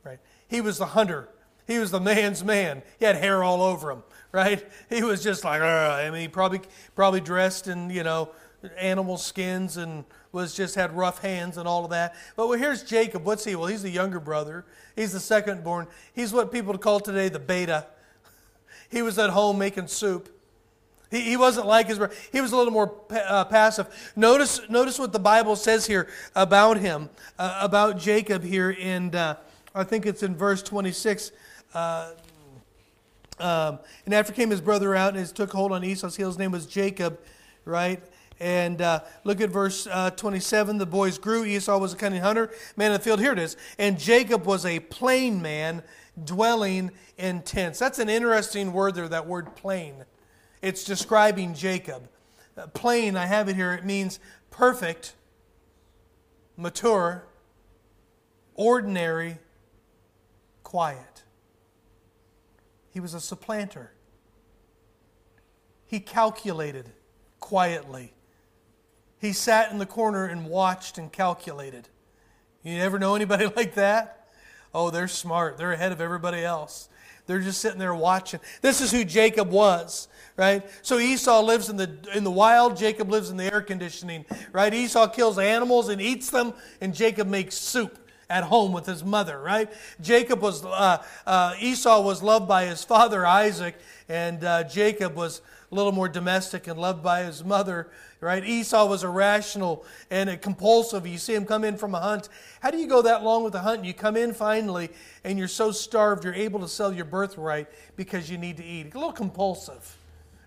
Right? 0.04 0.18
He 0.48 0.60
was 0.60 0.78
the 0.78 0.86
hunter 0.86 1.28
he 1.70 1.78
was 1.78 1.90
the 1.90 2.00
man's 2.00 2.42
man. 2.42 2.82
He 2.98 3.04
had 3.04 3.16
hair 3.16 3.44
all 3.44 3.62
over 3.62 3.90
him, 3.92 4.02
right? 4.32 4.66
He 4.88 5.02
was 5.02 5.22
just 5.22 5.44
like, 5.44 5.62
I 5.62 6.10
mean, 6.10 6.22
he 6.22 6.28
probably 6.28 6.60
probably 6.94 7.20
dressed 7.20 7.68
in 7.68 7.90
you 7.90 8.02
know 8.02 8.30
animal 8.76 9.16
skins 9.16 9.76
and 9.76 10.04
was 10.32 10.54
just 10.54 10.74
had 10.74 10.96
rough 10.96 11.20
hands 11.20 11.56
and 11.56 11.66
all 11.66 11.84
of 11.84 11.90
that. 11.90 12.14
But 12.36 12.48
well, 12.48 12.58
here's 12.58 12.82
Jacob. 12.82 13.24
What's 13.24 13.44
he? 13.44 13.56
Well, 13.56 13.66
he's 13.66 13.82
the 13.82 13.90
younger 13.90 14.20
brother. 14.20 14.64
He's 14.96 15.12
the 15.12 15.20
second 15.20 15.64
born. 15.64 15.86
He's 16.12 16.32
what 16.32 16.52
people 16.52 16.76
call 16.76 17.00
today 17.00 17.28
the 17.28 17.38
beta. 17.38 17.86
He 18.88 19.02
was 19.02 19.20
at 19.20 19.30
home 19.30 19.56
making 19.56 19.86
soup. 19.86 20.28
He, 21.12 21.20
he 21.20 21.36
wasn't 21.36 21.68
like 21.68 21.86
his 21.86 21.98
brother. 21.98 22.14
He 22.32 22.40
was 22.40 22.50
a 22.50 22.56
little 22.56 22.72
more 22.72 22.92
uh, 23.10 23.44
passive. 23.44 23.86
Notice, 24.16 24.60
notice 24.68 24.98
what 24.98 25.12
the 25.12 25.20
Bible 25.20 25.54
says 25.54 25.86
here 25.86 26.08
about 26.34 26.76
him, 26.76 27.08
uh, 27.38 27.60
about 27.62 27.98
Jacob 27.98 28.42
here 28.42 28.70
in, 28.70 29.14
uh, 29.14 29.36
I 29.76 29.84
think 29.84 30.06
it's 30.06 30.24
in 30.24 30.34
verse 30.34 30.60
26. 30.64 31.30
Uh, 31.74 32.10
um, 33.38 33.78
and 34.04 34.14
after 34.14 34.32
came 34.32 34.50
his 34.50 34.60
brother 34.60 34.94
out 34.94 35.16
and 35.16 35.26
took 35.34 35.52
hold 35.52 35.72
on 35.72 35.82
Esau's 35.82 36.16
heel. 36.16 36.28
His 36.28 36.38
name 36.38 36.52
was 36.52 36.66
Jacob, 36.66 37.18
right? 37.64 38.02
And 38.38 38.80
uh, 38.80 39.00
look 39.24 39.40
at 39.40 39.50
verse 39.50 39.86
uh, 39.86 40.10
27. 40.10 40.78
The 40.78 40.86
boys 40.86 41.18
grew. 41.18 41.44
Esau 41.44 41.78
was 41.78 41.92
a 41.92 41.96
cunning 41.96 42.22
hunter, 42.22 42.50
man 42.76 42.92
of 42.92 42.98
the 42.98 43.04
field. 43.04 43.20
Here 43.20 43.32
it 43.32 43.38
is. 43.38 43.56
And 43.78 43.98
Jacob 43.98 44.46
was 44.46 44.64
a 44.64 44.80
plain 44.80 45.42
man 45.42 45.82
dwelling 46.24 46.90
in 47.18 47.42
tents. 47.42 47.78
That's 47.78 47.98
an 47.98 48.08
interesting 48.08 48.72
word 48.72 48.94
there, 48.94 49.08
that 49.08 49.26
word 49.26 49.54
plain. 49.56 49.94
It's 50.62 50.84
describing 50.84 51.54
Jacob. 51.54 52.08
Uh, 52.56 52.66
plain, 52.68 53.16
I 53.16 53.26
have 53.26 53.48
it 53.48 53.56
here, 53.56 53.72
it 53.72 53.84
means 53.84 54.20
perfect, 54.50 55.14
mature, 56.56 57.24
ordinary, 58.54 59.38
quiet. 60.62 61.09
He 62.90 63.00
was 63.00 63.14
a 63.14 63.20
supplanter. 63.20 63.92
He 65.86 66.00
calculated 66.00 66.90
quietly. 67.40 68.12
He 69.18 69.32
sat 69.32 69.70
in 69.70 69.78
the 69.78 69.86
corner 69.86 70.24
and 70.26 70.46
watched 70.46 70.98
and 70.98 71.12
calculated. 71.12 71.88
You 72.62 72.76
never 72.76 72.98
know 72.98 73.14
anybody 73.14 73.46
like 73.56 73.74
that? 73.74 74.28
Oh, 74.72 74.90
they're 74.90 75.08
smart. 75.08 75.58
They're 75.58 75.72
ahead 75.72 75.92
of 75.92 76.00
everybody 76.00 76.44
else. 76.44 76.88
They're 77.26 77.40
just 77.40 77.60
sitting 77.60 77.78
there 77.78 77.94
watching. 77.94 78.40
This 78.60 78.80
is 78.80 78.90
who 78.90 79.04
Jacob 79.04 79.50
was, 79.50 80.08
right? 80.36 80.68
So 80.82 80.98
Esau 80.98 81.42
lives 81.42 81.68
in 81.68 81.76
the 81.76 81.90
in 82.14 82.24
the 82.24 82.30
wild, 82.30 82.76
Jacob 82.76 83.08
lives 83.08 83.30
in 83.30 83.36
the 83.36 83.52
air 83.52 83.60
conditioning, 83.60 84.24
right? 84.52 84.72
Esau 84.72 85.06
kills 85.08 85.38
animals 85.38 85.90
and 85.90 86.00
eats 86.00 86.30
them, 86.30 86.54
and 86.80 86.92
Jacob 86.92 87.28
makes 87.28 87.54
soup 87.54 87.98
at 88.30 88.44
home 88.44 88.72
with 88.72 88.86
his 88.86 89.04
mother, 89.04 89.38
right? 89.38 89.68
Jacob 90.00 90.40
was, 90.40 90.64
uh, 90.64 91.02
uh, 91.26 91.54
Esau 91.60 92.00
was 92.00 92.22
loved 92.22 92.46
by 92.46 92.64
his 92.64 92.84
father 92.84 93.26
Isaac, 93.26 93.74
and 94.08 94.42
uh, 94.44 94.62
Jacob 94.64 95.16
was 95.16 95.42
a 95.70 95.74
little 95.74 95.92
more 95.92 96.08
domestic 96.08 96.68
and 96.68 96.78
loved 96.80 97.02
by 97.02 97.24
his 97.24 97.44
mother, 97.44 97.90
right? 98.20 98.44
Esau 98.44 98.86
was 98.86 99.02
irrational 99.02 99.84
and 100.10 100.40
compulsive. 100.40 101.06
You 101.06 101.18
see 101.18 101.34
him 101.34 101.44
come 101.44 101.64
in 101.64 101.76
from 101.76 101.94
a 101.94 102.00
hunt. 102.00 102.28
How 102.60 102.70
do 102.70 102.78
you 102.78 102.86
go 102.86 103.02
that 103.02 103.24
long 103.24 103.42
with 103.42 103.54
a 103.56 103.60
hunt? 103.60 103.78
And 103.78 103.86
you 103.86 103.94
come 103.94 104.16
in 104.16 104.32
finally, 104.32 104.90
and 105.24 105.36
you're 105.36 105.48
so 105.48 105.72
starved 105.72 106.24
you're 106.24 106.34
able 106.34 106.60
to 106.60 106.68
sell 106.68 106.92
your 106.92 107.04
birthright 107.04 107.66
because 107.96 108.30
you 108.30 108.38
need 108.38 108.56
to 108.58 108.64
eat. 108.64 108.94
A 108.94 108.98
little 108.98 109.12
compulsive, 109.12 109.96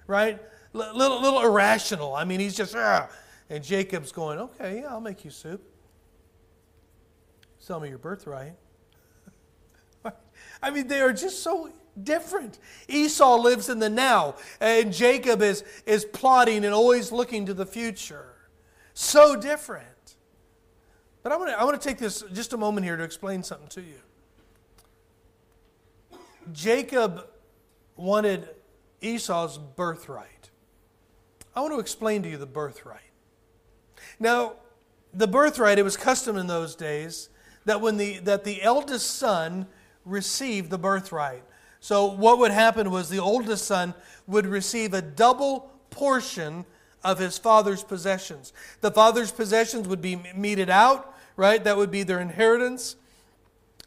right? 0.07 0.41
A 0.73 0.77
little, 0.77 1.21
little 1.21 1.41
irrational. 1.41 2.15
I 2.15 2.23
mean, 2.23 2.39
he's 2.39 2.55
just, 2.55 2.75
ah. 2.75 3.09
and 3.49 3.61
Jacob's 3.61 4.13
going, 4.13 4.39
okay, 4.39 4.81
yeah, 4.81 4.87
I'll 4.87 5.01
make 5.01 5.25
you 5.25 5.31
soup. 5.31 5.72
Sell 7.63 7.79
me 7.79 7.87
your 7.87 7.97
birthright. 7.97 8.57
I 10.61 10.69
mean, 10.69 10.89
they 10.89 10.99
are 10.99 11.13
just 11.13 11.41
so 11.41 11.69
different. 12.03 12.59
Esau 12.89 13.37
lives 13.37 13.69
in 13.69 13.79
the 13.79 13.89
now, 13.89 14.35
and 14.59 14.91
Jacob 14.91 15.41
is, 15.41 15.63
is 15.85 16.03
plotting 16.03 16.65
and 16.65 16.73
always 16.73 17.13
looking 17.13 17.45
to 17.45 17.53
the 17.53 17.65
future. 17.65 18.33
So 18.93 19.37
different. 19.37 19.87
But 21.21 21.31
I 21.31 21.37
want 21.37 21.51
to 21.51 21.57
I 21.57 21.63
want 21.63 21.81
to 21.81 21.87
take 21.87 21.99
this 21.99 22.25
just 22.33 22.51
a 22.51 22.57
moment 22.57 22.85
here 22.85 22.97
to 22.97 23.03
explain 23.03 23.43
something 23.43 23.69
to 23.69 23.81
you. 23.81 24.01
Jacob 26.51 27.29
wanted 27.95 28.49
Esau's 28.99 29.57
birthright. 29.57 30.49
I 31.55 31.61
want 31.61 31.71
to 31.71 31.79
explain 31.79 32.23
to 32.23 32.29
you 32.29 32.35
the 32.35 32.45
birthright. 32.45 32.99
Now, 34.19 34.55
the 35.13 35.27
birthright, 35.27 35.79
it 35.79 35.83
was 35.83 35.95
custom 35.95 36.35
in 36.35 36.47
those 36.47 36.75
days 36.75 37.29
that 37.65 37.81
when 37.81 37.97
the 37.97 38.19
that 38.19 38.43
the 38.43 38.61
eldest 38.61 39.17
son 39.17 39.67
received 40.05 40.69
the 40.69 40.77
birthright. 40.77 41.43
So 41.79 42.05
what 42.05 42.39
would 42.39 42.51
happen 42.51 42.91
was 42.91 43.09
the 43.09 43.19
oldest 43.19 43.65
son 43.65 43.93
would 44.27 44.45
receive 44.45 44.93
a 44.93 45.01
double 45.01 45.71
portion 45.89 46.65
of 47.03 47.19
his 47.19 47.37
father's 47.37 47.83
possessions. 47.83 48.53
The 48.81 48.91
father's 48.91 49.31
possessions 49.31 49.87
would 49.87 50.01
be 50.01 50.15
meted 50.35 50.69
out, 50.69 51.13
right? 51.35 51.63
That 51.63 51.77
would 51.77 51.91
be 51.91 52.03
their 52.03 52.21
inheritance. 52.21 52.95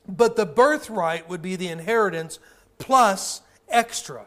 But 0.07 0.37
the 0.37 0.47
birthright 0.47 1.29
would 1.29 1.43
be 1.43 1.57
the 1.57 1.69
inheritance 1.69 2.39
plus 2.79 3.41
extra. 3.69 4.27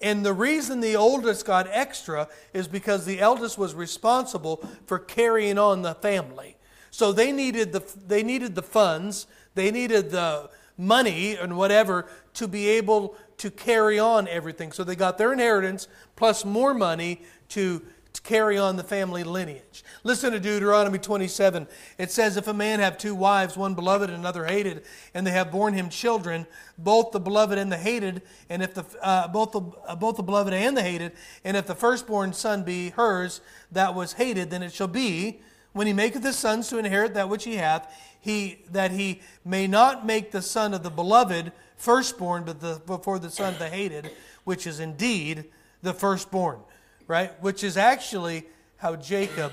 And 0.00 0.26
the 0.26 0.32
reason 0.32 0.80
the 0.80 0.96
oldest 0.96 1.46
got 1.46 1.68
extra 1.70 2.28
is 2.52 2.68
because 2.68 3.06
the 3.06 3.20
eldest 3.20 3.56
was 3.56 3.74
responsible 3.74 4.68
for 4.86 4.98
carrying 4.98 5.56
on 5.56 5.82
the 5.82 5.94
family. 5.94 6.53
So 6.94 7.10
they 7.10 7.32
needed 7.32 7.72
the, 7.72 7.82
they 8.06 8.22
needed 8.22 8.54
the 8.54 8.62
funds, 8.62 9.26
they 9.56 9.72
needed 9.72 10.12
the 10.12 10.48
money 10.78 11.34
and 11.34 11.56
whatever 11.56 12.06
to 12.34 12.46
be 12.46 12.68
able 12.68 13.16
to 13.38 13.50
carry 13.50 13.98
on 13.98 14.28
everything. 14.28 14.70
So 14.70 14.84
they 14.84 14.94
got 14.94 15.18
their 15.18 15.32
inheritance 15.32 15.88
plus 16.14 16.44
more 16.44 16.72
money 16.72 17.22
to, 17.48 17.82
to 18.12 18.22
carry 18.22 18.56
on 18.56 18.76
the 18.76 18.84
family 18.84 19.24
lineage. 19.24 19.82
Listen 20.04 20.30
to 20.30 20.38
Deuteronomy 20.38 21.00
27. 21.00 21.66
It 21.98 22.12
says, 22.12 22.36
If 22.36 22.46
a 22.46 22.54
man 22.54 22.78
have 22.78 22.96
two 22.96 23.16
wives, 23.16 23.56
one 23.56 23.74
beloved 23.74 24.08
and 24.08 24.20
another 24.20 24.44
hated, 24.44 24.84
and 25.14 25.26
they 25.26 25.32
have 25.32 25.50
borne 25.50 25.74
him 25.74 25.88
children, 25.88 26.46
both 26.78 27.10
the 27.10 27.18
beloved 27.18 27.58
and 27.58 27.72
the 27.72 27.76
hated, 27.76 28.22
and 28.48 28.62
if 28.62 28.72
the, 28.72 28.84
uh, 29.02 29.26
both, 29.26 29.50
the, 29.50 29.62
uh, 29.88 29.96
both 29.96 30.16
the 30.16 30.22
beloved 30.22 30.54
and 30.54 30.76
the 30.76 30.82
hated, 30.82 31.10
and 31.42 31.56
if 31.56 31.66
the 31.66 31.74
firstborn 31.74 32.32
son 32.32 32.62
be 32.62 32.90
hers 32.90 33.40
that 33.72 33.96
was 33.96 34.12
hated, 34.12 34.50
then 34.50 34.62
it 34.62 34.72
shall 34.72 34.86
be 34.86 35.40
when 35.74 35.86
he 35.86 35.92
maketh 35.92 36.22
his 36.22 36.38
sons 36.38 36.68
to 36.68 36.78
inherit 36.78 37.14
that 37.14 37.28
which 37.28 37.44
he 37.44 37.56
hath, 37.56 37.92
he, 38.20 38.60
that 38.70 38.92
he 38.92 39.20
may 39.44 39.66
not 39.66 40.06
make 40.06 40.30
the 40.30 40.40
son 40.40 40.72
of 40.72 40.82
the 40.82 40.90
beloved 40.90 41.52
firstborn, 41.76 42.44
but 42.44 42.60
the, 42.60 42.80
before 42.86 43.18
the 43.18 43.28
son 43.28 43.52
of 43.52 43.58
the 43.58 43.68
hated, 43.68 44.10
which 44.44 44.66
is 44.66 44.80
indeed 44.80 45.44
the 45.82 45.92
firstborn, 45.92 46.60
right? 47.06 47.30
Which 47.42 47.62
is 47.62 47.76
actually 47.76 48.46
how 48.76 48.96
Jacob 48.96 49.52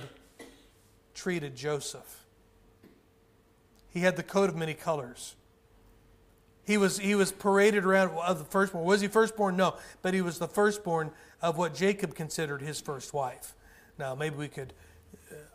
treated 1.14 1.56
Joseph. 1.56 2.24
He 3.90 4.02
had 4.02 4.16
the 4.16 4.24
coat 4.24 4.50
of 4.50 4.56
many 4.56 4.76
colors. 4.76 5.36
He 6.64 6.78
was, 6.78 7.00
he 7.00 7.16
was 7.16 7.32
paraded 7.32 7.84
around 7.84 8.12
of 8.12 8.38
the 8.38 8.46
firstborn. 8.46 8.86
Was 8.86 9.02
he 9.02 9.08
firstborn? 9.08 9.58
No, 9.58 9.76
but 10.04 10.14
he 10.14 10.22
was 10.22 10.38
the 10.38 10.48
firstborn 10.48 11.12
of 11.42 11.58
what 11.58 11.74
Jacob 11.74 12.14
considered 12.14 12.62
his 12.62 12.80
first 12.80 13.12
wife. 13.12 13.56
Now, 13.98 14.14
maybe 14.14 14.36
we 14.36 14.48
could 14.48 14.74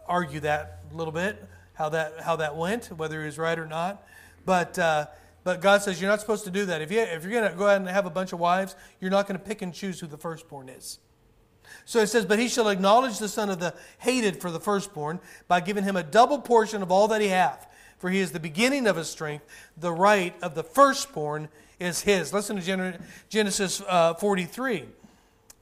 argue 0.09 0.41
that 0.41 0.83
a 0.93 0.95
little 0.97 1.13
bit, 1.13 1.45
how 1.75 1.89
that, 1.91 2.21
how 2.21 2.37
that 2.37 2.57
went, 2.57 2.87
whether 2.87 3.21
he 3.21 3.27
was 3.27 3.39
right 3.39 3.59
or 3.59 3.67
not. 3.67 4.07
But, 4.45 4.79
uh, 4.79 5.07
but 5.45 5.61
God 5.61 5.83
says 5.83 6.01
you're 6.01 6.11
not 6.11 6.21
supposed 6.21 6.45
to 6.45 6.51
do 6.51 6.67
that. 6.67 6.83
If, 6.83 6.91
you, 6.91 7.01
if 7.01 7.23
you're 7.23 7.33
going 7.33 7.51
to 7.51 7.57
go 7.57 7.67
ahead 7.67 7.81
and 7.81 7.89
have 7.89 8.07
a 8.07 8.11
bunch 8.11 8.33
of 8.33 8.39
wives, 8.39 8.75
you're 9.01 9.11
not 9.11 9.27
going 9.27 9.39
to 9.39 9.45
pick 9.45 9.63
and 9.63 9.73
choose 9.73 10.01
who 10.01 10.07
the 10.07 10.17
firstborn 10.17 10.69
is. 10.69 10.99
So 11.85 12.01
it 12.01 12.09
says, 12.09 12.25
But 12.25 12.39
he 12.39 12.49
shall 12.49 12.69
acknowledge 12.69 13.19
the 13.19 13.29
son 13.29 13.51
of 13.51 13.59
the 13.59 13.75
hated 13.99 14.41
for 14.41 14.51
the 14.51 14.61
firstborn 14.61 15.21
by 15.49 15.61
giving 15.61 15.85
him 15.85 15.97
a 15.97 16.03
double 16.03 16.41
portion 16.41 16.83
of 16.83 16.91
all 16.91 17.09
that 17.09 17.21
he 17.21 17.29
hath. 17.29 17.67
For 17.99 18.11
he 18.11 18.21
is 18.21 18.33
the 18.33 18.41
beginning 18.41 18.87
of 18.87 18.97
his 18.97 19.09
strength. 19.09 19.47
The 19.77 19.93
right 19.93 20.35
of 20.43 20.55
the 20.55 20.63
firstborn 20.63 21.49
is 21.81 22.03
his. 22.03 22.33
Listen 22.33 22.61
to 22.61 22.99
Genesis 23.29 23.83
uh, 23.89 24.15
43. 24.15 24.85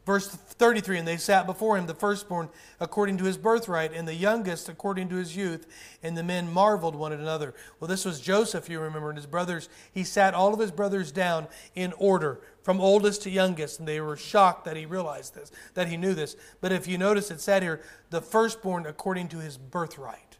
Verse 0.04 0.28
33 0.28 0.98
And 0.98 1.08
they 1.08 1.16
sat 1.16 1.46
before 1.46 1.78
him, 1.78 1.86
the 1.86 1.94
firstborn 1.94 2.50
according 2.78 3.18
to 3.18 3.24
his 3.24 3.38
birthright, 3.38 3.92
and 3.92 4.06
the 4.06 4.14
youngest 4.14 4.68
according 4.68 5.08
to 5.08 5.16
his 5.16 5.36
youth. 5.36 5.66
And 6.02 6.16
the 6.16 6.22
men 6.22 6.52
marveled 6.52 6.94
one 6.94 7.12
at 7.12 7.20
another. 7.20 7.54
Well, 7.80 7.88
this 7.88 8.04
was 8.04 8.20
Joseph, 8.20 8.68
you 8.68 8.80
remember, 8.80 9.08
and 9.08 9.18
his 9.18 9.26
brothers. 9.26 9.68
He 9.92 10.04
sat 10.04 10.34
all 10.34 10.52
of 10.52 10.60
his 10.60 10.70
brothers 10.70 11.10
down 11.10 11.48
in 11.74 11.92
order, 11.98 12.40
from 12.62 12.80
oldest 12.80 13.22
to 13.22 13.30
youngest. 13.30 13.78
And 13.78 13.88
they 13.88 14.00
were 14.00 14.16
shocked 14.16 14.64
that 14.66 14.76
he 14.76 14.84
realized 14.84 15.34
this, 15.34 15.50
that 15.72 15.88
he 15.88 15.96
knew 15.96 16.14
this. 16.14 16.36
But 16.60 16.72
if 16.72 16.86
you 16.86 16.98
notice, 16.98 17.30
it 17.30 17.40
said 17.40 17.62
here, 17.62 17.80
the 18.10 18.20
firstborn 18.20 18.86
according 18.86 19.28
to 19.28 19.38
his 19.38 19.56
birthright. 19.56 20.36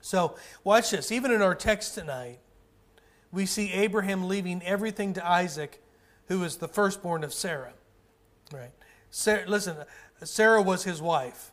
So, 0.00 0.36
watch 0.64 0.90
this. 0.90 1.10
Even 1.10 1.30
in 1.30 1.40
our 1.40 1.54
text 1.54 1.94
tonight, 1.94 2.38
we 3.32 3.46
see 3.46 3.72
Abraham 3.72 4.28
leaving 4.28 4.62
everything 4.62 5.12
to 5.14 5.26
Isaac, 5.26 5.82
who 6.28 6.42
is 6.44 6.56
the 6.56 6.68
firstborn 6.68 7.24
of 7.24 7.32
Sarah. 7.32 7.72
Right. 8.54 8.70
Sarah, 9.10 9.44
listen, 9.48 9.76
Sarah 10.22 10.62
was 10.62 10.84
his 10.84 11.02
wife. 11.02 11.50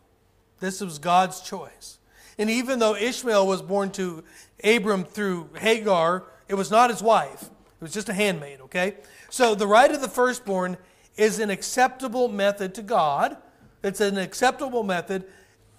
This 0.59 0.81
was 0.81 0.99
God's 0.99 1.41
choice. 1.41 1.97
And 2.37 2.49
even 2.49 2.79
though 2.79 2.95
Ishmael 2.95 3.47
was 3.47 3.61
born 3.61 3.89
to 3.91 4.23
Abram 4.63 5.03
through 5.03 5.49
Hagar, 5.57 6.23
it 6.47 6.53
was 6.53 6.69
not 6.69 6.91
his 6.91 7.01
wife. 7.01 7.43
It 7.43 7.81
was 7.81 7.93
just 7.93 8.09
a 8.09 8.13
handmaid, 8.13 8.61
okay? 8.61 8.97
So 9.29 9.55
the 9.55 9.65
right 9.65 9.91
of 9.91 10.01
the 10.01 10.07
firstborn 10.07 10.77
is 11.17 11.39
an 11.39 11.49
acceptable 11.49 12.27
method 12.27 12.75
to 12.75 12.83
God. 12.83 13.37
It's 13.83 13.99
an 13.99 14.19
acceptable 14.19 14.83
method 14.83 15.25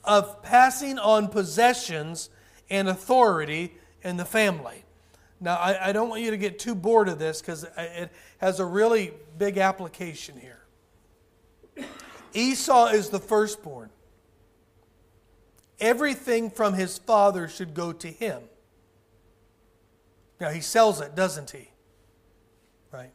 of 0.02 0.42
passing 0.42 0.98
on 0.98 1.28
possessions 1.28 2.30
and 2.68 2.88
authority 2.88 3.74
in 4.02 4.16
the 4.16 4.24
family. 4.24 4.84
Now, 5.40 5.56
I, 5.56 5.88
I 5.88 5.92
don't 5.92 6.08
want 6.08 6.22
you 6.22 6.32
to 6.32 6.36
get 6.36 6.58
too 6.58 6.74
bored 6.74 7.08
of 7.08 7.20
this 7.20 7.40
because 7.40 7.64
it 7.76 8.10
has 8.38 8.58
a 8.58 8.64
really 8.64 9.12
big 9.38 9.58
application 9.58 10.38
here. 10.38 10.61
Esau 12.34 12.86
is 12.86 13.10
the 13.10 13.18
firstborn. 13.18 13.90
Everything 15.80 16.50
from 16.50 16.74
his 16.74 16.98
father 16.98 17.48
should 17.48 17.74
go 17.74 17.92
to 17.92 18.08
him. 18.08 18.42
Now, 20.40 20.50
he 20.50 20.60
sells 20.60 21.00
it, 21.00 21.14
doesn't 21.14 21.50
he? 21.50 21.70
Right? 22.92 23.12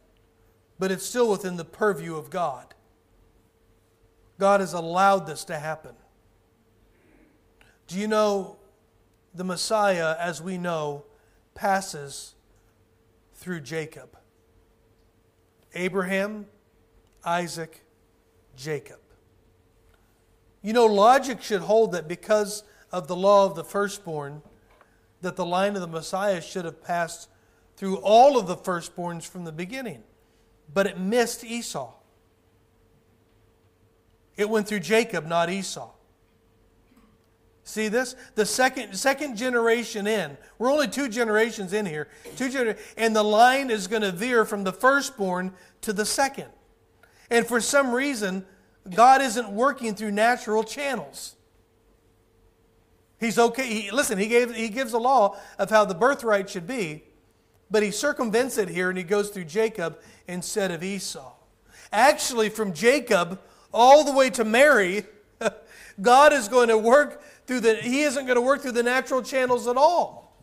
But 0.78 0.90
it's 0.90 1.04
still 1.04 1.30
within 1.30 1.56
the 1.56 1.64
purview 1.64 2.16
of 2.16 2.30
God. 2.30 2.74
God 4.38 4.60
has 4.60 4.72
allowed 4.72 5.26
this 5.26 5.44
to 5.44 5.58
happen. 5.58 5.94
Do 7.86 7.98
you 7.98 8.06
know 8.06 8.56
the 9.34 9.44
Messiah, 9.44 10.14
as 10.18 10.42
we 10.42 10.58
know, 10.58 11.04
passes 11.54 12.34
through 13.34 13.60
Jacob? 13.60 14.16
Abraham, 15.74 16.46
Isaac, 17.24 17.82
Jacob. 18.56 19.00
You 20.62 20.72
know, 20.72 20.86
logic 20.86 21.42
should 21.42 21.62
hold 21.62 21.92
that 21.92 22.08
because 22.08 22.64
of 22.90 23.06
the 23.06 23.16
law 23.16 23.46
of 23.46 23.54
the 23.54 23.64
firstborn, 23.64 24.42
that 25.20 25.36
the 25.36 25.46
line 25.46 25.74
of 25.74 25.80
the 25.80 25.88
Messiah 25.88 26.40
should 26.40 26.64
have 26.64 26.82
passed 26.82 27.28
through 27.76 27.98
all 27.98 28.38
of 28.38 28.46
the 28.46 28.56
firstborns 28.56 29.26
from 29.26 29.44
the 29.44 29.52
beginning. 29.52 30.02
But 30.72 30.86
it 30.86 30.98
missed 30.98 31.44
Esau. 31.44 31.92
It 34.36 34.48
went 34.48 34.68
through 34.68 34.80
Jacob, 34.80 35.26
not 35.26 35.50
Esau. 35.50 35.90
See 37.64 37.88
this? 37.88 38.16
The 38.34 38.46
second, 38.46 38.94
second 38.96 39.36
generation 39.36 40.06
in. 40.06 40.38
We're 40.58 40.72
only 40.72 40.88
two 40.88 41.08
generations 41.08 41.74
in 41.74 41.84
here. 41.84 42.08
Two 42.36 42.48
gener- 42.48 42.78
and 42.96 43.14
the 43.14 43.22
line 43.22 43.70
is 43.70 43.86
going 43.86 44.02
to 44.02 44.10
veer 44.10 44.46
from 44.46 44.64
the 44.64 44.72
firstborn 44.72 45.52
to 45.82 45.92
the 45.92 46.06
second. 46.06 46.48
And 47.30 47.46
for 47.46 47.60
some 47.60 47.92
reason, 47.92 48.46
God 48.94 49.20
isn't 49.22 49.50
working 49.50 49.94
through 49.94 50.12
natural 50.12 50.64
channels. 50.64 51.34
He's 53.20 53.38
okay. 53.38 53.66
He, 53.66 53.90
listen, 53.90 54.18
he, 54.18 54.26
gave, 54.26 54.54
he 54.54 54.68
gives 54.68 54.92
a 54.92 54.98
law 54.98 55.36
of 55.58 55.70
how 55.70 55.84
the 55.84 55.94
birthright 55.94 56.48
should 56.48 56.66
be, 56.66 57.02
but 57.70 57.82
he 57.82 57.90
circumvents 57.90 58.58
it 58.58 58.68
here 58.68 58.88
and 58.88 58.96
he 58.96 59.04
goes 59.04 59.30
through 59.30 59.44
Jacob 59.44 59.98
instead 60.26 60.70
of 60.70 60.82
Esau. 60.82 61.32
Actually, 61.92 62.48
from 62.48 62.72
Jacob 62.72 63.40
all 63.72 64.04
the 64.04 64.12
way 64.12 64.30
to 64.30 64.44
Mary, 64.44 65.04
God 66.00 66.32
is 66.32 66.48
going 66.48 66.68
to 66.68 66.78
work 66.78 67.22
through 67.46 67.60
the, 67.60 67.76
he 67.76 68.02
isn't 68.02 68.26
going 68.26 68.36
to 68.36 68.42
work 68.42 68.62
through 68.62 68.72
the 68.72 68.82
natural 68.82 69.22
channels 69.22 69.66
at 69.66 69.76
all. 69.76 70.36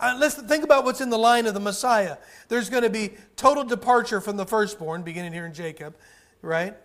Uh, 0.00 0.16
let's 0.18 0.36
think 0.36 0.64
about 0.64 0.84
what's 0.84 1.00
in 1.00 1.10
the 1.10 1.18
line 1.18 1.46
of 1.46 1.54
the 1.54 1.60
Messiah. 1.60 2.16
There's 2.48 2.70
going 2.70 2.84
to 2.84 2.90
be 2.90 3.14
total 3.36 3.64
departure 3.64 4.20
from 4.20 4.36
the 4.36 4.46
firstborn, 4.46 5.02
beginning 5.02 5.32
here 5.32 5.44
in 5.44 5.52
Jacob, 5.52 5.96
right? 6.40 6.76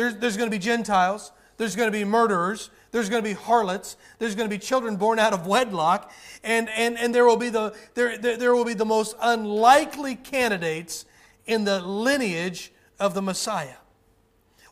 There's, 0.00 0.16
there's 0.16 0.36
going 0.38 0.50
to 0.50 0.54
be 0.54 0.58
Gentiles. 0.58 1.30
There's 1.58 1.76
going 1.76 1.88
to 1.88 1.92
be 1.92 2.04
murderers. 2.04 2.70
There's 2.90 3.10
going 3.10 3.22
to 3.22 3.28
be 3.28 3.34
harlots. 3.34 3.98
There's 4.18 4.34
going 4.34 4.48
to 4.48 4.50
be 4.50 4.58
children 4.58 4.96
born 4.96 5.18
out 5.18 5.34
of 5.34 5.46
wedlock. 5.46 6.10
And, 6.42 6.70
and, 6.70 6.96
and 6.96 7.14
there, 7.14 7.26
will 7.26 7.36
be 7.36 7.50
the, 7.50 7.74
there, 7.92 8.16
there, 8.16 8.38
there 8.38 8.54
will 8.54 8.64
be 8.64 8.72
the 8.72 8.86
most 8.86 9.14
unlikely 9.20 10.14
candidates 10.14 11.04
in 11.44 11.64
the 11.64 11.80
lineage 11.80 12.72
of 12.98 13.12
the 13.12 13.20
Messiah. 13.20 13.76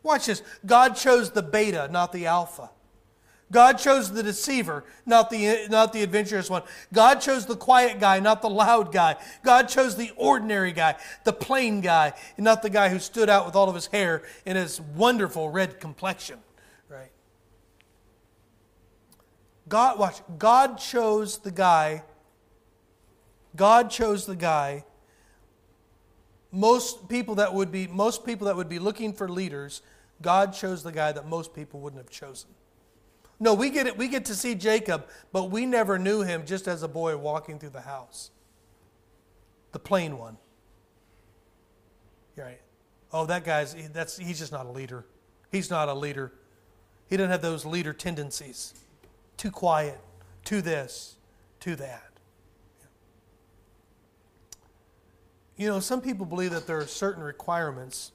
Watch 0.03 0.25
this. 0.25 0.43
God 0.65 0.97
chose 0.97 1.31
the 1.31 1.43
beta, 1.43 1.89
not 1.93 2.11
the 2.11 2.25
alpha. 2.25 2.71
God 3.51 3.79
chose 3.79 4.13
the 4.13 4.23
deceiver, 4.23 4.85
not 5.07 5.31
the, 5.31 5.67
not 5.71 5.93
the 5.93 6.03
adventurous 6.03 6.51
one. 6.51 6.63
God 6.93 7.21
chose 7.21 7.47
the 7.47 7.57
quiet 7.57 7.99
guy, 7.99 8.21
not 8.21 8.43
the 8.43 8.51
loud 8.51 8.93
guy. 8.93 9.17
God 9.43 9.69
chose 9.69 9.97
the 9.97 10.11
ordinary 10.17 10.73
guy, 10.73 10.97
the 11.25 11.33
plain 11.33 11.81
guy, 11.81 12.13
and 12.37 12.45
not 12.45 12.63
the 12.63 12.69
guy 12.71 12.91
who 12.91 12.99
stood 12.99 13.31
out 13.31 13.47
with 13.47 13.57
all 13.57 13.69
of 13.69 13.75
his 13.75 13.87
hair 13.87 14.23
and 14.45 14.59
his 14.59 14.81
wonderful 14.81 15.49
red 15.49 15.81
complexion. 15.81 16.39
Right? 16.91 17.11
God, 19.67 19.99
watch, 19.99 20.21
God 20.39 20.77
chose 20.79 21.39
the 21.39 21.51
guy, 21.51 22.03
God 23.57 23.91
chose 23.91 24.27
the 24.27 24.37
guy 24.37 24.85
most 26.51 27.09
people 27.09 27.35
that 27.37 27.53
would 27.53 27.71
be 27.71 27.87
most 27.87 28.25
people 28.25 28.47
that 28.47 28.57
would 28.57 28.69
be 28.69 28.79
looking 28.79 29.13
for 29.13 29.29
leaders 29.29 29.83
god 30.23 30.53
chose 30.55 30.83
the 30.83 30.93
guy 30.93 31.13
that 31.13 31.27
most 31.27 31.55
people 31.55 31.81
wouldn't 31.81 32.03
have 32.03 32.11
chosen 32.11 32.49
no, 33.41 33.55
we 33.55 33.71
get 33.71 33.87
it. 33.87 33.97
We 33.97 34.09
get 34.09 34.25
to 34.27 34.35
see 34.35 34.55
Jacob, 34.55 35.07
but 35.33 35.51
we 35.51 35.65
never 35.65 35.99
knew 35.99 36.23
him 36.23 36.45
just 36.45 36.67
as 36.67 36.83
a 36.83 36.89
boy 36.89 37.17
walking 37.17 37.59
through 37.59 37.71
the 37.71 37.83
house. 37.83 38.31
The 39.73 39.79
plain 39.79 40.19
one. 40.19 40.39
Right. 42.37 42.61
Oh, 43.13 43.27
that 43.27 43.45
guy's 43.45 43.75
that's 43.93 44.17
he's 44.17 44.39
just 44.39 44.53
not 44.53 44.67
a 44.67 44.71
leader. 44.71 45.07
He's 45.51 45.71
not 45.71 45.89
a 45.89 45.95
leader. 45.95 46.33
He 47.09 47.17
doesn't 47.17 47.31
have 47.31 47.43
those 47.43 47.65
leader 47.65 47.93
tendencies. 47.93 48.75
Too 49.37 49.51
quiet, 49.51 49.99
too 50.45 50.61
this, 50.61 51.17
too 51.61 51.77
that. 51.77 52.05
You 55.57 55.69
know, 55.69 55.81
some 55.81 56.01
people 56.01 56.27
believe 56.27 56.51
that 56.53 56.67
there 56.67 56.79
are 56.79 56.87
certain 56.87 57.23
requirements 57.23 58.13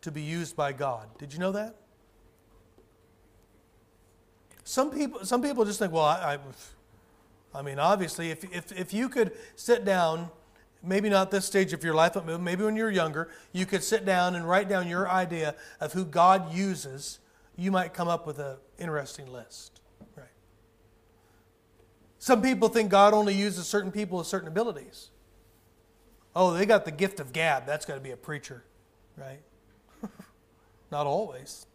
to 0.00 0.10
be 0.10 0.22
used 0.22 0.56
by 0.56 0.72
God. 0.72 1.08
Did 1.18 1.32
you 1.32 1.38
know 1.38 1.52
that? 1.52 1.76
Some 4.66 4.90
people, 4.90 5.24
some 5.24 5.42
people 5.42 5.64
just 5.64 5.78
think, 5.78 5.92
well, 5.92 6.04
I, 6.04 6.34
I, 6.34 6.38
I 7.56 7.62
mean, 7.62 7.78
obviously, 7.78 8.32
if, 8.32 8.42
if, 8.52 8.72
if 8.72 8.92
you 8.92 9.08
could 9.08 9.30
sit 9.54 9.84
down, 9.84 10.28
maybe 10.82 11.08
not 11.08 11.30
this 11.30 11.44
stage 11.44 11.72
of 11.72 11.84
your 11.84 11.94
life, 11.94 12.14
but 12.14 12.26
maybe 12.40 12.64
when 12.64 12.74
you're 12.74 12.90
younger, 12.90 13.30
you 13.52 13.64
could 13.64 13.84
sit 13.84 14.04
down 14.04 14.34
and 14.34 14.46
write 14.46 14.68
down 14.68 14.88
your 14.88 15.08
idea 15.08 15.54
of 15.80 15.92
who 15.92 16.04
God 16.04 16.52
uses, 16.52 17.20
you 17.56 17.70
might 17.70 17.94
come 17.94 18.08
up 18.08 18.26
with 18.26 18.40
an 18.40 18.56
interesting 18.76 19.32
list. 19.32 19.80
Right? 20.16 20.26
Some 22.18 22.42
people 22.42 22.68
think 22.68 22.90
God 22.90 23.14
only 23.14 23.34
uses 23.34 23.68
certain 23.68 23.92
people 23.92 24.18
with 24.18 24.26
certain 24.26 24.48
abilities. 24.48 25.10
Oh, 26.34 26.52
they 26.52 26.66
got 26.66 26.84
the 26.84 26.90
gift 26.90 27.20
of 27.20 27.32
gab. 27.32 27.66
That's 27.66 27.86
got 27.86 27.94
to 27.94 28.00
be 28.00 28.10
a 28.10 28.16
preacher, 28.16 28.64
right? 29.16 29.42
Not 30.90 31.06
always. 31.06 31.66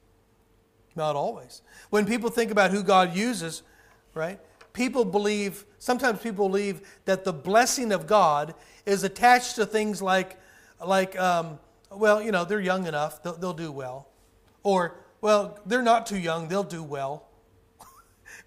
Not 0.96 1.16
always. 1.16 1.62
When 1.90 2.06
people 2.06 2.30
think 2.30 2.52
about 2.52 2.72
who 2.72 2.84
God 2.84 3.16
uses, 3.16 3.64
right, 4.14 4.40
people 4.74 5.06
believe, 5.06 5.66
sometimes 5.80 6.20
people 6.20 6.48
believe 6.48 6.82
that 7.06 7.24
the 7.24 7.34
blessing 7.34 7.92
of 7.92 8.08
God 8.08 8.54
is 8.86 9.04
attached 9.04 9.56
to 9.56 9.66
things 9.66 10.02
like, 10.02 10.40
like 10.86 11.18
um, 11.20 11.60
well, 11.92 12.22
you 12.22 12.32
know, 12.32 12.46
they're 12.46 12.60
young 12.60 12.88
enough, 12.88 13.22
they'll, 13.24 13.36
they'll 13.36 13.54
do 13.54 13.72
well. 13.72 14.08
Or, 14.64 14.96
well, 15.22 15.60
they're 15.66 15.82
not 15.82 16.06
too 16.06 16.18
young, 16.20 16.48
they'll 16.48 16.64
do 16.64 16.84
well. 16.84 17.28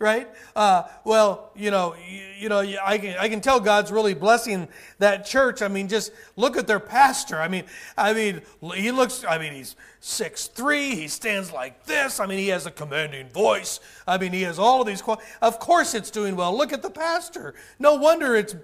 Right? 0.05 0.29
Uh, 0.55 0.83
well, 1.05 1.51
you 1.57 1.71
know, 1.71 1.95
you, 2.07 2.23
you, 2.41 2.49
know, 2.51 2.59
I 2.59 2.99
can, 2.99 3.17
I 3.19 3.31
can 3.31 3.41
tell 3.41 3.59
God's 3.59 3.91
really 3.91 4.13
blessing 4.13 4.69
that 4.99 5.25
church. 5.25 5.63
I 5.63 5.69
mean, 5.69 5.89
just 5.89 6.13
look 6.37 6.59
at 6.59 6.67
their 6.67 6.79
pastor. 6.79 7.41
I 7.41 7.49
mean, 7.49 7.65
I 7.97 8.13
mean, 8.13 8.43
he 8.75 8.93
looks. 8.93 9.25
I 9.27 9.39
mean, 9.39 9.55
he's 9.55 9.77
six 10.01 10.47
three. 10.47 10.95
He 10.95 11.09
stands 11.09 11.51
like 11.51 11.87
this. 11.87 12.21
I 12.21 12.27
mean, 12.27 12.39
he 12.39 12.49
has 12.49 12.67
a 12.67 12.71
commanding 12.71 13.31
voice. 13.31 13.81
I 14.07 14.19
mean, 14.19 14.35
he 14.35 14.43
has 14.43 14.59
all 14.59 14.83
of 14.83 14.87
these. 14.87 15.03
Of 15.41 15.59
course, 15.59 15.95
it's 15.95 16.11
doing 16.11 16.37
well. 16.37 16.57
Look 16.57 16.75
at 16.75 16.83
the 16.83 16.91
pastor. 16.91 17.55
No 17.79 17.95
wonder 17.95 18.37
it's 18.37 18.55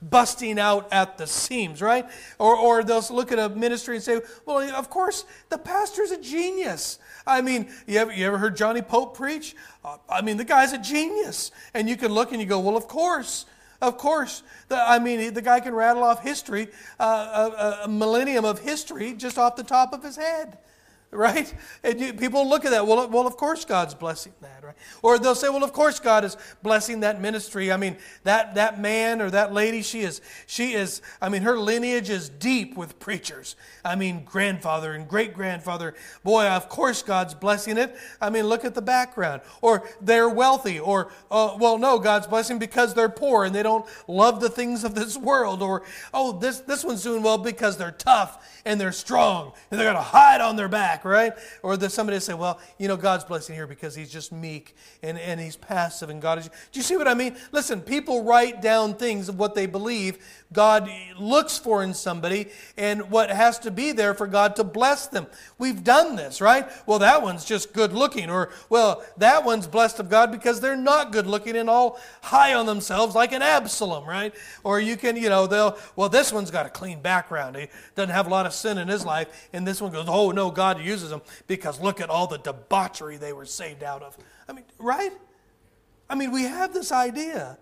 busting 0.00 0.58
out 0.58 0.88
at 0.92 1.18
the 1.18 1.26
seams, 1.26 1.82
right? 1.82 2.06
Or, 2.38 2.56
or 2.56 2.84
they'll 2.84 3.04
look 3.10 3.32
at 3.32 3.38
a 3.38 3.48
ministry 3.48 3.96
and 3.96 4.04
say, 4.04 4.20
well, 4.46 4.58
of 4.74 4.90
course, 4.90 5.24
the 5.48 5.58
pastor's 5.58 6.10
a 6.10 6.20
genius. 6.20 6.98
I 7.26 7.40
mean, 7.40 7.68
you 7.86 7.98
ever, 7.98 8.12
you 8.12 8.26
ever 8.26 8.38
heard 8.38 8.56
Johnny 8.56 8.82
Pope 8.82 9.16
preach? 9.16 9.56
Uh, 9.84 9.96
I 10.08 10.22
mean, 10.22 10.36
the 10.36 10.44
guy's 10.44 10.72
a 10.72 10.78
genius. 10.78 11.50
And 11.74 11.88
you 11.88 11.96
can 11.96 12.12
look 12.12 12.32
and 12.32 12.40
you 12.40 12.46
go, 12.46 12.60
well, 12.60 12.76
of 12.76 12.86
course. 12.86 13.46
Of 13.80 13.96
course. 13.96 14.42
The, 14.68 14.76
I 14.76 14.98
mean, 14.98 15.34
the 15.34 15.42
guy 15.42 15.60
can 15.60 15.74
rattle 15.74 16.02
off 16.02 16.22
history, 16.22 16.68
uh, 16.98 17.50
a, 17.82 17.84
a 17.84 17.88
millennium 17.88 18.44
of 18.44 18.58
history, 18.58 19.14
just 19.14 19.38
off 19.38 19.56
the 19.56 19.62
top 19.62 19.92
of 19.92 20.02
his 20.02 20.16
head 20.16 20.58
right? 21.10 21.52
And 21.82 22.00
you, 22.00 22.12
people 22.12 22.48
look 22.48 22.64
at 22.64 22.70
that. 22.72 22.86
Well, 22.86 23.08
well, 23.08 23.26
of 23.26 23.36
course 23.36 23.64
God's 23.64 23.94
blessing 23.94 24.32
that, 24.42 24.62
right? 24.62 24.74
Or 25.02 25.18
they'll 25.18 25.34
say, 25.34 25.48
well, 25.48 25.64
of 25.64 25.72
course 25.72 26.00
God 26.00 26.24
is 26.24 26.36
blessing 26.62 27.00
that 27.00 27.20
ministry. 27.20 27.72
I 27.72 27.76
mean, 27.78 27.96
that 28.24 28.56
that 28.56 28.78
man 28.78 29.22
or 29.22 29.30
that 29.30 29.52
lady, 29.52 29.82
she 29.82 30.00
is, 30.00 30.20
she 30.46 30.74
is. 30.74 31.00
I 31.22 31.30
mean, 31.30 31.42
her 31.42 31.58
lineage 31.58 32.10
is 32.10 32.28
deep 32.28 32.76
with 32.76 32.98
preachers. 32.98 33.56
I 33.84 33.96
mean, 33.96 34.24
grandfather 34.24 34.92
and 34.92 35.08
great 35.08 35.32
grandfather. 35.32 35.94
Boy, 36.24 36.46
of 36.46 36.68
course 36.68 37.02
God's 37.02 37.34
blessing 37.34 37.78
it. 37.78 37.96
I 38.20 38.28
mean, 38.28 38.44
look 38.44 38.64
at 38.64 38.74
the 38.74 38.82
background. 38.82 39.40
Or 39.62 39.88
they're 40.02 40.28
wealthy. 40.28 40.78
Or 40.78 41.10
uh, 41.30 41.56
well, 41.58 41.78
no, 41.78 41.98
God's 41.98 42.26
blessing 42.26 42.58
because 42.58 42.92
they're 42.92 43.08
poor 43.08 43.44
and 43.44 43.54
they 43.54 43.62
don't 43.62 43.86
love 44.06 44.40
the 44.40 44.50
things 44.50 44.84
of 44.84 44.94
this 44.94 45.16
world. 45.16 45.62
Or 45.62 45.84
oh, 46.12 46.32
this 46.32 46.60
this 46.60 46.84
one's 46.84 47.02
doing 47.02 47.22
well 47.22 47.38
because 47.38 47.78
they're 47.78 47.90
tough 47.92 48.57
and 48.68 48.78
they're 48.78 48.92
strong 48.92 49.52
and 49.70 49.80
they're 49.80 49.86
going 49.86 49.96
to 49.96 50.02
hide 50.02 50.42
on 50.42 50.54
their 50.54 50.68
back, 50.68 51.04
right? 51.06 51.32
Or 51.62 51.78
there's 51.78 51.94
somebody 51.94 52.20
say, 52.20 52.34
well, 52.34 52.60
you 52.76 52.86
know, 52.86 52.98
God's 52.98 53.24
blessing 53.24 53.54
here 53.54 53.66
because 53.66 53.94
he's 53.94 54.12
just 54.12 54.30
meek 54.30 54.76
and, 55.02 55.18
and 55.18 55.40
he's 55.40 55.56
passive 55.56 56.10
and 56.10 56.20
God 56.20 56.38
is. 56.38 56.48
Do 56.48 56.78
you 56.78 56.82
see 56.82 56.98
what 56.98 57.08
I 57.08 57.14
mean? 57.14 57.36
Listen, 57.50 57.80
people 57.80 58.24
write 58.24 58.60
down 58.60 58.94
things 58.94 59.30
of 59.30 59.38
what 59.38 59.54
they 59.54 59.64
believe 59.64 60.18
God 60.52 60.90
looks 61.18 61.56
for 61.56 61.82
in 61.82 61.94
somebody 61.94 62.48
and 62.76 63.10
what 63.10 63.30
has 63.30 63.58
to 63.60 63.70
be 63.70 63.92
there 63.92 64.12
for 64.12 64.26
God 64.26 64.54
to 64.56 64.64
bless 64.64 65.06
them. 65.06 65.26
We've 65.56 65.82
done 65.82 66.16
this, 66.16 66.42
right? 66.42 66.70
Well, 66.86 66.98
that 66.98 67.22
one's 67.22 67.46
just 67.46 67.72
good 67.72 67.94
looking, 67.94 68.28
or, 68.28 68.50
well, 68.68 69.02
that 69.16 69.44
one's 69.44 69.66
blessed 69.66 69.98
of 70.00 70.10
God 70.10 70.30
because 70.30 70.60
they're 70.60 70.76
not 70.76 71.10
good 71.12 71.26
looking 71.26 71.56
and 71.56 71.70
all 71.70 71.98
high 72.22 72.52
on 72.52 72.66
themselves 72.66 73.14
like 73.14 73.32
an 73.32 73.42
Absalom, 73.42 74.04
right? 74.04 74.34
Or 74.62 74.78
you 74.78 74.96
can, 74.96 75.16
you 75.16 75.30
know, 75.30 75.46
they'll, 75.46 75.78
well, 75.96 76.10
this 76.10 76.32
one's 76.32 76.50
got 76.50 76.66
a 76.66 76.70
clean 76.70 77.00
background. 77.00 77.56
He 77.56 77.68
doesn't 77.94 78.14
have 78.14 78.26
a 78.26 78.30
lot 78.30 78.44
of 78.44 78.57
sin 78.58 78.78
in 78.78 78.88
his 78.88 79.04
life. 79.04 79.48
And 79.52 79.66
this 79.66 79.80
one 79.80 79.92
goes, 79.92 80.06
oh, 80.08 80.30
no, 80.30 80.50
God 80.50 80.80
uses 80.80 81.10
them 81.10 81.22
because 81.46 81.80
look 81.80 82.00
at 82.00 82.10
all 82.10 82.26
the 82.26 82.38
debauchery 82.38 83.16
they 83.16 83.32
were 83.32 83.46
saved 83.46 83.82
out 83.82 84.02
of. 84.02 84.16
I 84.48 84.52
mean, 84.52 84.64
right? 84.78 85.12
I 86.10 86.14
mean, 86.14 86.32
we 86.32 86.44
have 86.44 86.72
this 86.72 86.92
idea 86.92 87.58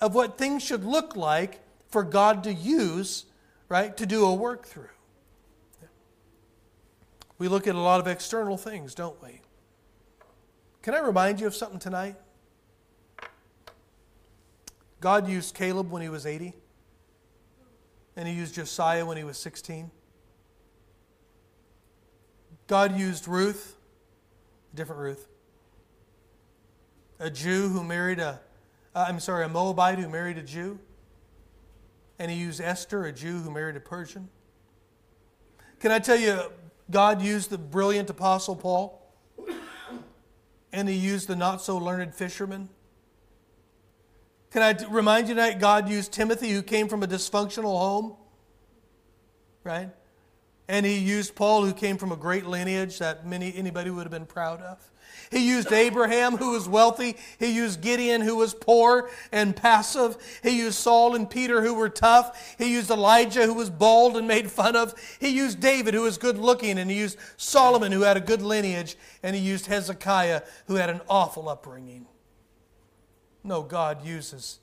of 0.00 0.14
what 0.14 0.38
things 0.38 0.62
should 0.62 0.84
look 0.84 1.16
like 1.16 1.60
for 1.88 2.02
God 2.02 2.44
to 2.44 2.52
use, 2.52 3.24
right, 3.68 3.96
to 3.96 4.06
do 4.06 4.24
a 4.24 4.34
work 4.34 4.66
through. 4.66 4.88
We 7.38 7.48
look 7.48 7.66
at 7.66 7.74
a 7.74 7.80
lot 7.80 8.00
of 8.00 8.06
external 8.06 8.56
things, 8.56 8.94
don't 8.94 9.20
we? 9.22 9.40
Can 10.82 10.94
I 10.94 11.00
remind 11.00 11.40
you 11.40 11.46
of 11.46 11.54
something 11.54 11.78
tonight? 11.78 12.16
God 15.00 15.28
used 15.28 15.54
Caleb 15.54 15.90
when 15.90 16.02
he 16.02 16.08
was 16.08 16.24
80, 16.26 16.54
and 18.16 18.28
he 18.28 18.34
used 18.34 18.54
Josiah 18.54 19.04
when 19.04 19.16
he 19.16 19.24
was 19.24 19.38
16. 19.38 19.90
God 22.66 22.98
used 22.98 23.28
Ruth, 23.28 23.76
A 24.72 24.76
different 24.76 25.00
Ruth, 25.00 25.26
a 27.18 27.30
Jew 27.30 27.68
who 27.68 27.84
married 27.84 28.18
a, 28.18 28.40
am 28.94 29.16
uh, 29.16 29.18
sorry, 29.18 29.44
a 29.44 29.48
Moabite 29.48 29.98
who 29.98 30.08
married 30.08 30.38
a 30.38 30.42
Jew. 30.42 30.78
And 32.18 32.30
he 32.30 32.36
used 32.36 32.60
Esther, 32.60 33.06
a 33.06 33.12
Jew 33.12 33.40
who 33.40 33.50
married 33.50 33.76
a 33.76 33.80
Persian. 33.80 34.28
Can 35.80 35.90
I 35.90 35.98
tell 35.98 36.16
you, 36.16 36.40
God 36.90 37.20
used 37.20 37.50
the 37.50 37.58
brilliant 37.58 38.08
Apostle 38.08 38.56
Paul, 38.56 39.02
and 40.72 40.88
he 40.88 40.94
used 40.94 41.28
the 41.28 41.36
not 41.36 41.60
so 41.60 41.76
learned 41.76 42.14
fisherman. 42.14 42.68
Can 44.54 44.62
I 44.62 44.84
remind 44.88 45.28
you 45.28 45.34
that 45.34 45.58
God 45.58 45.88
used 45.88 46.12
Timothy, 46.12 46.52
who 46.52 46.62
came 46.62 46.86
from 46.86 47.02
a 47.02 47.08
dysfunctional 47.08 47.76
home, 47.76 48.14
right? 49.64 49.90
And 50.68 50.86
he 50.86 50.96
used 50.96 51.34
Paul, 51.34 51.64
who 51.64 51.72
came 51.72 51.98
from 51.98 52.12
a 52.12 52.16
great 52.16 52.46
lineage 52.46 53.00
that 53.00 53.26
many, 53.26 53.52
anybody 53.56 53.90
would 53.90 54.04
have 54.04 54.12
been 54.12 54.26
proud 54.26 54.60
of. 54.62 54.78
He 55.32 55.48
used 55.48 55.72
Abraham, 55.72 56.36
who 56.36 56.52
was 56.52 56.68
wealthy. 56.68 57.16
He 57.40 57.50
used 57.50 57.80
Gideon, 57.80 58.20
who 58.20 58.36
was 58.36 58.54
poor 58.54 59.10
and 59.32 59.56
passive. 59.56 60.16
He 60.44 60.56
used 60.56 60.78
Saul 60.78 61.16
and 61.16 61.28
Peter, 61.28 61.60
who 61.60 61.74
were 61.74 61.88
tough. 61.88 62.54
He 62.56 62.72
used 62.72 62.92
Elijah, 62.92 63.46
who 63.46 63.54
was 63.54 63.70
bald 63.70 64.16
and 64.16 64.28
made 64.28 64.48
fun 64.48 64.76
of. 64.76 64.94
He 65.18 65.30
used 65.30 65.58
David, 65.58 65.94
who 65.94 66.02
was 66.02 66.16
good 66.16 66.38
looking. 66.38 66.78
And 66.78 66.88
he 66.88 66.96
used 66.96 67.18
Solomon, 67.38 67.90
who 67.90 68.02
had 68.02 68.16
a 68.16 68.20
good 68.20 68.40
lineage. 68.40 68.94
And 69.20 69.34
he 69.34 69.42
used 69.42 69.66
Hezekiah, 69.66 70.42
who 70.68 70.76
had 70.76 70.90
an 70.90 71.00
awful 71.08 71.48
upbringing. 71.48 72.06
No, 73.44 73.62
God 73.62 74.04
uses 74.04 74.58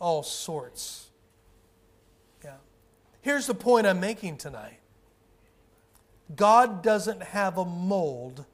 all 0.00 0.24
sorts. 0.24 1.10
Yeah. 2.44 2.56
Here's 3.22 3.46
the 3.46 3.54
point 3.54 3.86
I'm 3.86 4.00
making 4.00 4.36
tonight 4.36 4.80
God 6.34 6.82
doesn't 6.82 7.22
have 7.22 7.56
a 7.56 7.64
mold 7.64 8.44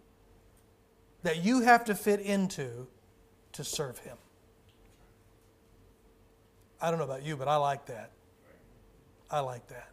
that 1.23 1.43
you 1.43 1.63
have 1.63 1.85
to 1.87 1.95
fit 1.95 2.21
into 2.21 2.87
to 3.53 3.65
serve 3.65 3.99
Him. 3.99 4.17
I 6.81 6.91
don't 6.91 6.99
know 6.99 7.05
about 7.05 7.23
you, 7.23 7.37
but 7.37 7.49
I 7.49 7.57
like 7.57 7.87
that. 7.87 8.11
I 9.31 9.41
like 9.41 9.67
that. 9.69 9.89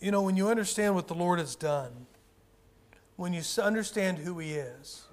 You 0.00 0.10
know, 0.10 0.22
when 0.22 0.36
you 0.36 0.48
understand 0.48 0.94
what 0.94 1.08
the 1.08 1.14
Lord 1.14 1.38
has 1.38 1.54
done, 1.54 2.06
when 3.16 3.32
you 3.32 3.42
understand 3.62 4.18
who 4.18 4.38
He 4.38 4.54
is, 4.54 5.05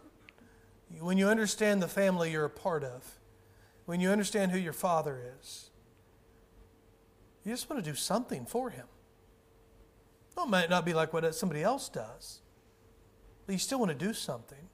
when 0.99 1.17
you 1.17 1.27
understand 1.27 1.81
the 1.81 1.87
family 1.87 2.31
you're 2.31 2.45
a 2.45 2.49
part 2.49 2.83
of, 2.83 3.19
when 3.85 3.99
you 3.99 4.09
understand 4.09 4.51
who 4.51 4.57
your 4.57 4.73
Father 4.73 5.21
is, 5.39 5.69
you 7.43 7.51
just 7.51 7.69
want 7.69 7.83
to 7.83 7.89
do 7.89 7.95
something 7.95 8.45
for 8.45 8.69
Him. 8.69 8.85
Well, 10.35 10.45
it 10.45 10.49
might 10.49 10.69
not 10.69 10.85
be 10.85 10.93
like 10.93 11.13
what 11.13 11.35
somebody 11.35 11.61
else 11.61 11.89
does, 11.89 12.39
but 13.45 13.53
you 13.53 13.59
still 13.59 13.79
want 13.79 13.89
to 13.89 13.97
do 13.97 14.13
something. 14.13 14.69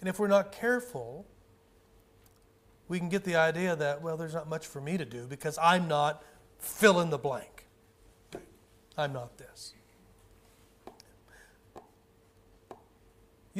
And 0.00 0.08
if 0.08 0.18
we're 0.18 0.28
not 0.28 0.52
careful, 0.52 1.26
we 2.88 2.98
can 2.98 3.08
get 3.08 3.24
the 3.24 3.36
idea 3.36 3.76
that, 3.76 4.02
well, 4.02 4.16
there's 4.16 4.34
not 4.34 4.48
much 4.48 4.66
for 4.66 4.80
me 4.80 4.96
to 4.96 5.04
do 5.04 5.26
because 5.26 5.58
I'm 5.60 5.88
not 5.88 6.22
fill 6.58 7.00
in 7.00 7.10
the 7.10 7.18
blank. 7.18 7.66
I'm 8.96 9.12
not 9.12 9.38
this. 9.38 9.74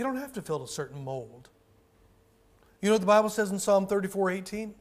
You 0.00 0.04
don't 0.04 0.16
have 0.16 0.32
to 0.32 0.40
fill 0.40 0.62
a 0.62 0.66
certain 0.66 1.04
mold. 1.04 1.50
You 2.80 2.88
know 2.88 2.94
what 2.94 3.02
the 3.02 3.06
Bible 3.06 3.28
says 3.28 3.50
in 3.50 3.58
Psalm 3.58 3.86
34 3.86 4.30
18? 4.30 4.74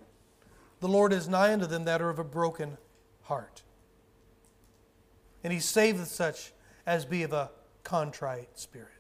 The 0.79 0.88
Lord 0.88 1.12
is 1.12 1.27
nigh 1.27 1.51
unto 1.51 1.65
them 1.65 1.84
that 1.84 2.01
are 2.01 2.10
of 2.10 2.19
a 2.19 2.23
broken 2.23 2.77
heart. 3.23 3.63
And 5.43 5.51
he 5.51 5.60
saveth 5.60 6.08
such 6.08 6.53
as 6.86 7.03
be 7.03 7.23
of 7.23 7.34
a 7.34 7.51
contrite 7.84 8.58
spirit. 8.58 8.93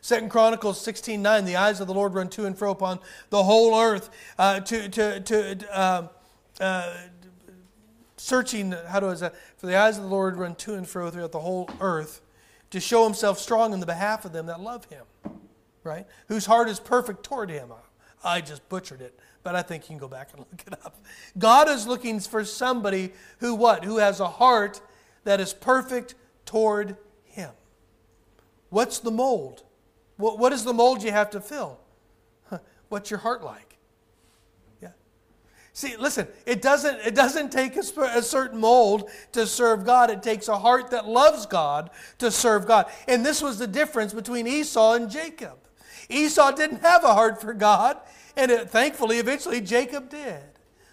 Second 0.00 0.30
Chronicles 0.30 0.80
16 0.80 1.20
9, 1.20 1.44
the 1.44 1.56
eyes 1.56 1.80
of 1.80 1.86
the 1.86 1.92
Lord 1.92 2.14
run 2.14 2.30
to 2.30 2.46
and 2.46 2.56
fro 2.56 2.70
upon 2.70 2.98
the 3.28 3.42
whole 3.42 3.78
earth, 3.78 4.08
uh, 4.38 4.60
to, 4.60 4.88
to, 4.88 5.20
to 5.20 5.78
uh, 5.78 6.08
uh, 6.62 6.94
searching, 8.16 8.72
how 8.88 9.00
do 9.00 9.10
I 9.10 9.14
say, 9.16 9.30
for 9.58 9.66
the 9.66 9.76
eyes 9.76 9.98
of 9.98 10.04
the 10.04 10.08
Lord 10.08 10.38
run 10.38 10.54
to 10.54 10.76
and 10.76 10.88
fro 10.88 11.10
throughout 11.10 11.32
the 11.32 11.40
whole 11.40 11.68
earth 11.78 12.22
to 12.70 12.80
show 12.80 13.04
himself 13.04 13.38
strong 13.38 13.72
in 13.72 13.80
the 13.80 13.86
behalf 13.86 14.24
of 14.24 14.32
them 14.32 14.46
that 14.46 14.60
love 14.60 14.84
him, 14.86 15.04
right? 15.82 16.06
Whose 16.28 16.46
heart 16.46 16.68
is 16.68 16.80
perfect 16.80 17.24
toward 17.24 17.50
him. 17.50 17.72
I 18.22 18.40
just 18.40 18.68
butchered 18.68 19.00
it, 19.00 19.18
but 19.42 19.54
I 19.54 19.62
think 19.62 19.84
you 19.84 19.88
can 19.88 19.98
go 19.98 20.08
back 20.08 20.30
and 20.32 20.40
look 20.50 20.62
it 20.66 20.72
up. 20.84 20.96
God 21.38 21.68
is 21.68 21.86
looking 21.86 22.20
for 22.20 22.44
somebody 22.44 23.12
who 23.38 23.54
what? 23.54 23.84
Who 23.84 23.98
has 23.98 24.20
a 24.20 24.28
heart 24.28 24.80
that 25.24 25.40
is 25.40 25.52
perfect 25.52 26.14
toward 26.44 26.96
him. 27.24 27.50
What's 28.70 28.98
the 28.98 29.10
mold? 29.10 29.62
What, 30.16 30.38
what 30.38 30.52
is 30.52 30.64
the 30.64 30.74
mold 30.74 31.02
you 31.02 31.12
have 31.12 31.30
to 31.30 31.40
fill? 31.40 31.80
What's 32.88 33.10
your 33.10 33.20
heart 33.20 33.44
like? 33.44 33.69
See, 35.72 35.96
listen, 35.96 36.26
it 36.46 36.62
doesn't, 36.62 36.98
it 37.06 37.14
doesn't 37.14 37.52
take 37.52 37.76
a, 37.76 37.80
a, 37.80 38.22
certain 38.22 38.58
mold 38.58 39.08
to 39.32 39.46
serve 39.46 39.84
God. 39.84 40.10
It 40.10 40.22
takes 40.22 40.48
a 40.48 40.58
heart 40.58 40.90
that 40.90 41.06
loves 41.06 41.46
God 41.46 41.90
to 42.18 42.30
serve 42.30 42.66
God. 42.66 42.86
And 43.06 43.24
this 43.24 43.40
was 43.40 43.58
the 43.58 43.68
difference 43.68 44.12
between 44.12 44.46
Esau 44.48 44.94
and 44.94 45.08
Jacob. 45.08 45.58
Esau 46.08 46.50
didn't 46.50 46.80
have 46.80 47.04
a 47.04 47.14
heart 47.14 47.40
for 47.40 47.54
God, 47.54 47.98
and 48.36 48.50
it, 48.50 48.68
thankfully, 48.68 49.18
eventually, 49.18 49.60
Jacob 49.60 50.10
did. 50.10 50.42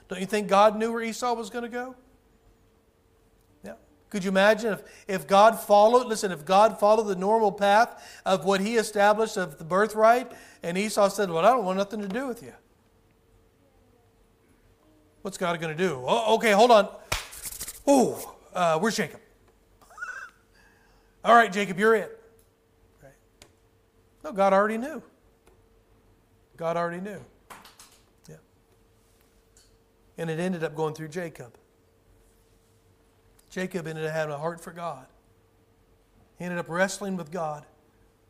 Don't 0.07 0.19
you 0.19 0.27
think 0.27 0.47
God 0.47 0.77
knew 0.77 0.93
where 0.93 1.01
Esau 1.01 1.33
was 1.33 1.49
going 1.49 1.63
to 1.63 1.69
go? 1.69 1.95
Yeah. 3.63 3.73
Could 4.11 4.23
you 4.23 4.29
imagine 4.29 4.73
if, 4.73 4.83
if 5.07 5.27
God 5.27 5.59
followed, 5.59 6.05
listen, 6.05 6.31
if 6.31 6.45
God 6.45 6.79
followed 6.79 7.07
the 7.07 7.15
normal 7.15 7.51
path 7.51 8.21
of 8.25 8.45
what 8.45 8.61
he 8.61 8.75
established 8.75 9.37
of 9.37 9.57
the 9.57 9.65
birthright, 9.65 10.31
and 10.61 10.77
Esau 10.77 11.09
said, 11.09 11.31
Well, 11.31 11.43
I 11.43 11.49
don't 11.49 11.65
want 11.65 11.77
nothing 11.77 12.01
to 12.01 12.07
do 12.07 12.27
with 12.27 12.43
you. 12.43 12.53
What's 15.21 15.37
God 15.37 15.59
going 15.59 15.75
to 15.75 15.83
do? 15.83 16.03
Oh, 16.05 16.35
okay, 16.35 16.51
hold 16.51 16.71
on. 16.71 16.89
Oh, 17.85 18.35
uh, 18.53 18.79
where's 18.79 18.95
Jacob? 18.95 19.19
All 21.23 21.35
right, 21.35 21.51
Jacob, 21.51 21.79
you're 21.79 21.95
it. 21.95 22.23
Right. 23.03 23.11
No, 24.23 24.31
God 24.31 24.53
already 24.53 24.77
knew. 24.77 25.01
God 26.55 26.77
already 26.77 27.01
knew. 27.01 27.19
Yeah. 28.29 28.35
And 30.17 30.29
it 30.29 30.39
ended 30.39 30.63
up 30.63 30.75
going 30.75 30.93
through 30.93 31.09
Jacob. 31.09 31.53
Jacob 33.49 33.87
ended 33.87 34.05
up 34.05 34.13
having 34.13 34.33
a 34.33 34.37
heart 34.37 34.61
for 34.61 34.71
God. 34.71 35.05
He 36.37 36.45
ended 36.45 36.59
up 36.59 36.69
wrestling 36.69 37.17
with 37.17 37.31
God. 37.31 37.65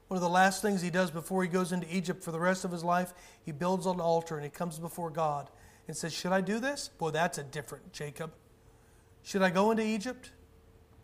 One 0.08 0.15
of 0.15 0.21
the 0.21 0.30
last 0.30 0.62
things 0.62 0.82
he 0.82 0.89
does 0.89 1.12
before 1.12 1.43
he 1.43 1.50
goes 1.50 1.71
into 1.71 1.93
Egypt 1.93 2.23
for 2.23 2.32
the 2.32 2.39
rest 2.39 2.63
of 2.63 2.71
his 2.71 2.84
life, 2.84 3.13
he 3.43 3.52
builds 3.52 3.86
an 3.86 4.00
altar 4.00 4.36
and 4.36 4.43
he 4.43 4.50
comes 4.50 4.80
before 4.80 5.10
God 5.10 5.50
and 5.88 5.95
says, 5.95 6.13
Should 6.13 6.32
I 6.32 6.41
do 6.41 6.60
this? 6.60 6.89
Boy, 6.97 7.12
that's 7.12 7.38
a 7.38 7.43
different 7.43 7.93
Jacob. 7.93 8.32
Should 9.23 9.41
I 9.41 9.50
go 9.50 9.71
into 9.71 9.84
Egypt? 9.84 10.32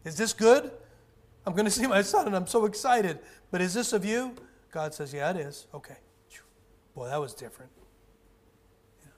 Is 0.06 0.18
this 0.18 0.34
good? 0.34 0.72
I'm 1.46 1.54
going 1.54 1.66
to 1.72 1.72
see 1.72 1.88
my 1.88 2.02
son 2.02 2.28
and 2.28 2.36
I'm 2.36 2.48
so 2.48 2.66
excited. 2.66 3.20
But 3.52 3.62
is 3.62 3.74
this 3.74 3.94
of 3.94 4.06
you? 4.06 4.36
God 4.72 4.94
says, 4.94 5.14
Yeah, 5.14 5.32
it 5.32 5.38
is. 5.38 5.68
Okay. 5.74 5.98
Boy, 6.96 7.08
that 7.08 7.20
was 7.20 7.34
different. 7.34 7.72
Yeah. 9.02 9.10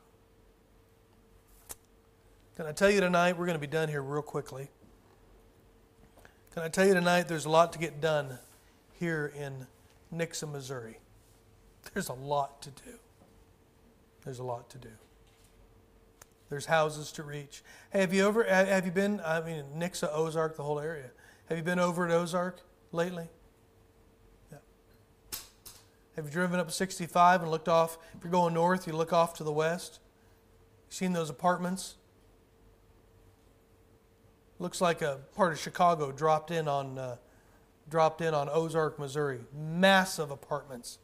Can 2.55 2.65
I 2.67 2.71
tell 2.71 2.89
you 2.89 3.01
tonight, 3.01 3.37
we're 3.37 3.45
going 3.45 3.57
to 3.57 3.67
be 3.67 3.67
done 3.67 3.89
here 3.89 4.01
real 4.01 4.21
quickly. 4.21 4.69
Can 6.53 6.63
I 6.63 6.69
tell 6.69 6.87
you 6.87 6.93
tonight, 6.93 7.27
there's 7.27 7.43
a 7.43 7.49
lot 7.49 7.73
to 7.73 7.79
get 7.79 7.99
done 7.99 8.39
here 8.97 9.33
in 9.37 9.67
Nixa, 10.13 10.49
Missouri. 10.49 10.99
There's 11.93 12.07
a 12.07 12.13
lot 12.13 12.61
to 12.61 12.71
do. 12.71 12.93
There's 14.23 14.39
a 14.39 14.43
lot 14.43 14.69
to 14.69 14.77
do. 14.77 14.89
There's 16.55 16.67
houses 16.67 17.11
to 17.11 17.23
reach. 17.23 17.63
Hey, 17.91 17.99
have 17.99 18.13
you 18.13 18.25
ever 18.25 18.41
have 18.45 18.85
you 18.85 18.91
been? 18.93 19.19
I 19.25 19.41
mean, 19.41 19.65
Nixa, 19.77 20.09
Ozark, 20.09 20.55
the 20.55 20.63
whole 20.63 20.79
area. 20.79 21.11
Have 21.49 21.57
you 21.57 21.65
been 21.65 21.79
over 21.79 22.05
at 22.05 22.11
Ozark 22.13 22.61
lately? 22.93 23.27
Yeah. 24.49 24.59
Have 26.15 26.23
you 26.23 26.31
driven 26.31 26.61
up 26.61 26.71
65 26.71 27.41
and 27.41 27.51
looked 27.51 27.67
off? 27.67 27.97
If 28.13 28.23
you're 28.23 28.31
going 28.31 28.53
north, 28.53 28.87
you 28.87 28.93
look 28.93 29.11
off 29.11 29.33
to 29.33 29.43
the 29.43 29.51
west. 29.51 29.99
You 30.87 30.95
seen 30.95 31.11
those 31.11 31.29
apartments? 31.29 31.95
Looks 34.57 34.79
like 34.79 35.01
a 35.01 35.19
part 35.35 35.51
of 35.51 35.59
Chicago 35.59 36.13
dropped 36.13 36.51
in 36.51 36.69
on 36.69 36.97
uh, 36.97 37.17
dropped 37.89 38.21
in 38.21 38.33
on 38.33 38.47
Ozark, 38.47 38.97
Missouri. 38.97 39.41
Massive 39.53 40.31
apartments. 40.31 40.99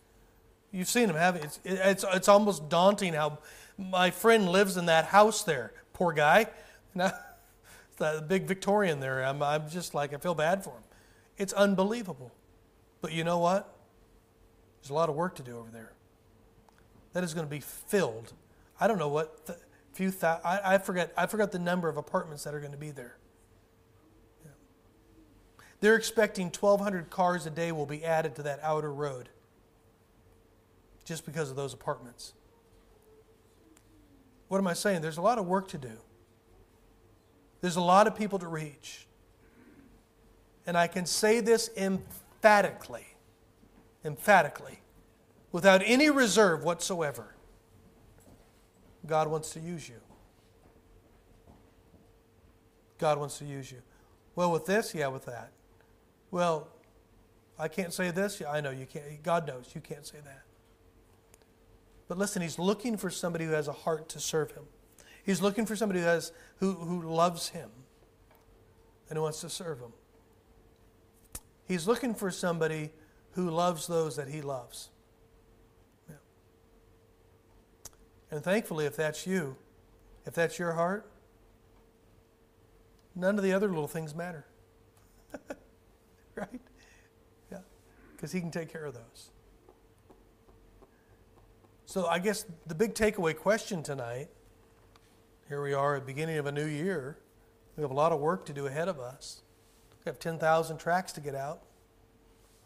You've 0.72 0.88
seen 0.88 1.08
them, 1.08 1.18
haven't 1.18 1.42
you? 1.42 1.48
It's, 1.48 1.60
it's, 1.66 2.06
it's 2.14 2.28
almost 2.30 2.70
daunting 2.70 3.14
how 3.14 3.40
my 3.78 4.12
friend 4.12 4.50
lives 4.50 4.78
in 4.78 4.86
that 4.86 5.06
house 5.06 5.44
there. 5.44 5.74
Poor 5.94 6.14
guy. 6.14 6.48
Now, 6.94 7.14
the 7.96 8.22
big 8.28 8.48
Victorian 8.48 9.00
there. 9.00 9.24
I'm, 9.24 9.42
I'm 9.42 9.70
just 9.70 9.96
like, 9.96 10.14
I 10.14 10.18
feel 10.18 10.36
bad 10.36 10.62
for 10.62 10.72
him. 10.72 10.84
It's 11.38 11.54
unbelievable. 11.54 12.34
But 13.00 13.14
you 13.14 13.24
know 13.24 13.40
what? 13.40 13.74
There's 14.82 14.90
a 14.90 14.94
lot 14.94 15.08
of 15.08 15.16
work 15.16 15.36
to 15.36 15.44
do 15.44 15.58
over 15.58 15.70
there. 15.72 15.94
That 17.14 17.24
is 17.24 17.34
going 17.34 17.46
to 17.46 17.50
be 17.50 17.62
filled. 17.62 18.34
I 18.78 18.88
don't 18.88 18.98
know 18.98 19.08
what 19.08 19.50
few 19.94 20.12
th- 20.12 20.24
I, 20.24 20.60
I 20.64 20.78
forget 20.78 21.14
I 21.18 21.26
forgot 21.26 21.52
the 21.52 21.60
number 21.60 21.90
of 21.90 21.98
apartments 21.98 22.44
that 22.44 22.54
are 22.54 22.60
going 22.60 22.72
to 22.72 22.78
be 22.78 22.92
there. 22.92 23.18
They're 25.82 25.96
expecting 25.96 26.48
1,200 26.48 27.10
cars 27.10 27.46
a 27.48 27.50
day 27.50 27.72
will 27.72 27.88
be 27.88 28.06
added 28.06 28.36
to 28.36 28.44
that 28.44 28.60
outer 28.62 28.94
road 28.94 29.30
just 31.06 31.26
because 31.26 31.50
of 31.50 31.56
those 31.56 31.74
apartments. 31.74 32.34
What 34.52 34.58
am 34.58 34.68
I 34.68 34.74
saying? 34.74 35.02
There's 35.02 35.16
a 35.16 35.22
lot 35.22 35.38
of 35.38 35.48
work 35.48 35.70
to 35.70 35.78
do. 35.78 35.94
There's 37.62 37.78
a 37.78 37.82
lot 37.82 38.06
of 38.06 38.18
people 38.18 38.38
to 38.38 38.50
reach. 38.50 39.08
And 40.68 40.78
I 40.78 40.88
can 40.88 41.06
say 41.06 41.40
this 41.40 41.70
emphatically, 41.78 43.16
emphatically, 44.04 44.82
without 45.54 45.82
any 45.86 46.10
reserve 46.10 46.66
whatsoever. 46.66 47.34
God 49.08 49.30
wants 49.30 49.52
to 49.52 49.62
use 49.62 49.88
you. 49.88 50.02
God 52.98 53.20
wants 53.20 53.38
to 53.38 53.46
use 53.46 53.72
you. 53.72 53.82
Well, 54.36 54.52
with 54.52 54.66
this, 54.66 54.94
yeah, 54.94 55.08
with 55.08 55.28
that. 55.28 55.54
Well, 56.30 56.68
I 57.58 57.70
can't 57.70 57.94
say 57.94 58.12
this. 58.12 58.42
Yeah, 58.42 58.52
I 58.52 58.60
know 58.60 58.72
you 58.72 58.86
can't. 58.86 59.24
God 59.24 59.48
knows 59.48 59.72
you 59.74 59.80
can't 59.80 60.06
say 60.06 60.18
that. 60.26 60.44
But 62.12 62.18
listen, 62.18 62.42
he's 62.42 62.60
looking 62.60 62.98
for 62.98 63.10
somebody 63.10 63.46
who 63.46 63.52
has 63.52 63.70
a 63.70 63.72
heart 63.72 64.10
to 64.10 64.20
serve 64.20 64.52
him. 64.52 64.64
He's 65.24 65.42
looking 65.42 65.66
for 65.66 65.78
somebody 65.78 66.02
who, 66.02 66.08
has, 66.08 66.34
who, 66.58 66.74
who 66.74 67.10
loves 67.10 67.48
him 67.48 67.70
and 69.08 69.16
who 69.16 69.24
wants 69.24 69.40
to 69.40 69.50
serve 69.50 69.80
him. 69.80 69.94
He's 71.66 71.88
looking 71.88 72.14
for 72.14 72.30
somebody 72.30 72.90
who 73.36 73.50
loves 73.50 73.88
those 73.88 74.18
that 74.18 74.28
he 74.28 74.42
loves. 74.42 74.90
Yeah. 76.10 76.16
And 78.30 78.44
thankfully, 78.44 78.86
if 78.86 78.98
that's 78.98 79.26
you, 79.26 79.56
if 80.26 80.34
that's 80.34 80.60
your 80.60 80.74
heart, 80.74 81.10
none 83.16 83.38
of 83.38 83.44
the 83.46 83.54
other 83.54 83.70
little 83.70 83.88
things 83.88 84.14
matter. 84.14 84.46
right? 86.36 86.60
Yeah. 87.50 87.60
Because 88.18 88.34
he 88.34 88.42
can 88.42 88.52
take 88.52 88.70
care 88.70 88.84
of 88.84 88.96
those. 88.96 89.30
So 91.92 92.08
I 92.08 92.20
guess 92.20 92.46
the 92.68 92.74
big 92.74 92.94
takeaway 92.94 93.36
question 93.36 93.84
tonight 93.84 94.30
here 95.50 95.62
we 95.62 95.74
are 95.74 95.98
at 95.98 96.04
the 96.04 96.06
beginning 96.06 96.38
of 96.38 96.46
a 96.46 96.52
new 96.54 96.66
year. 96.66 97.18
We 97.76 97.82
have 97.82 97.92
a 97.92 97.94
lot 97.94 98.14
of 98.14 98.22
work 98.22 98.46
to 98.46 98.54
do 98.54 98.66
ahead 98.66 98.88
of 98.88 98.98
us. 98.98 99.42
We 100.06 100.10
have 100.10 100.18
10,000 100.18 100.78
tracks 100.78 101.12
to 101.12 101.20
get 101.20 101.36
out. 101.36 101.64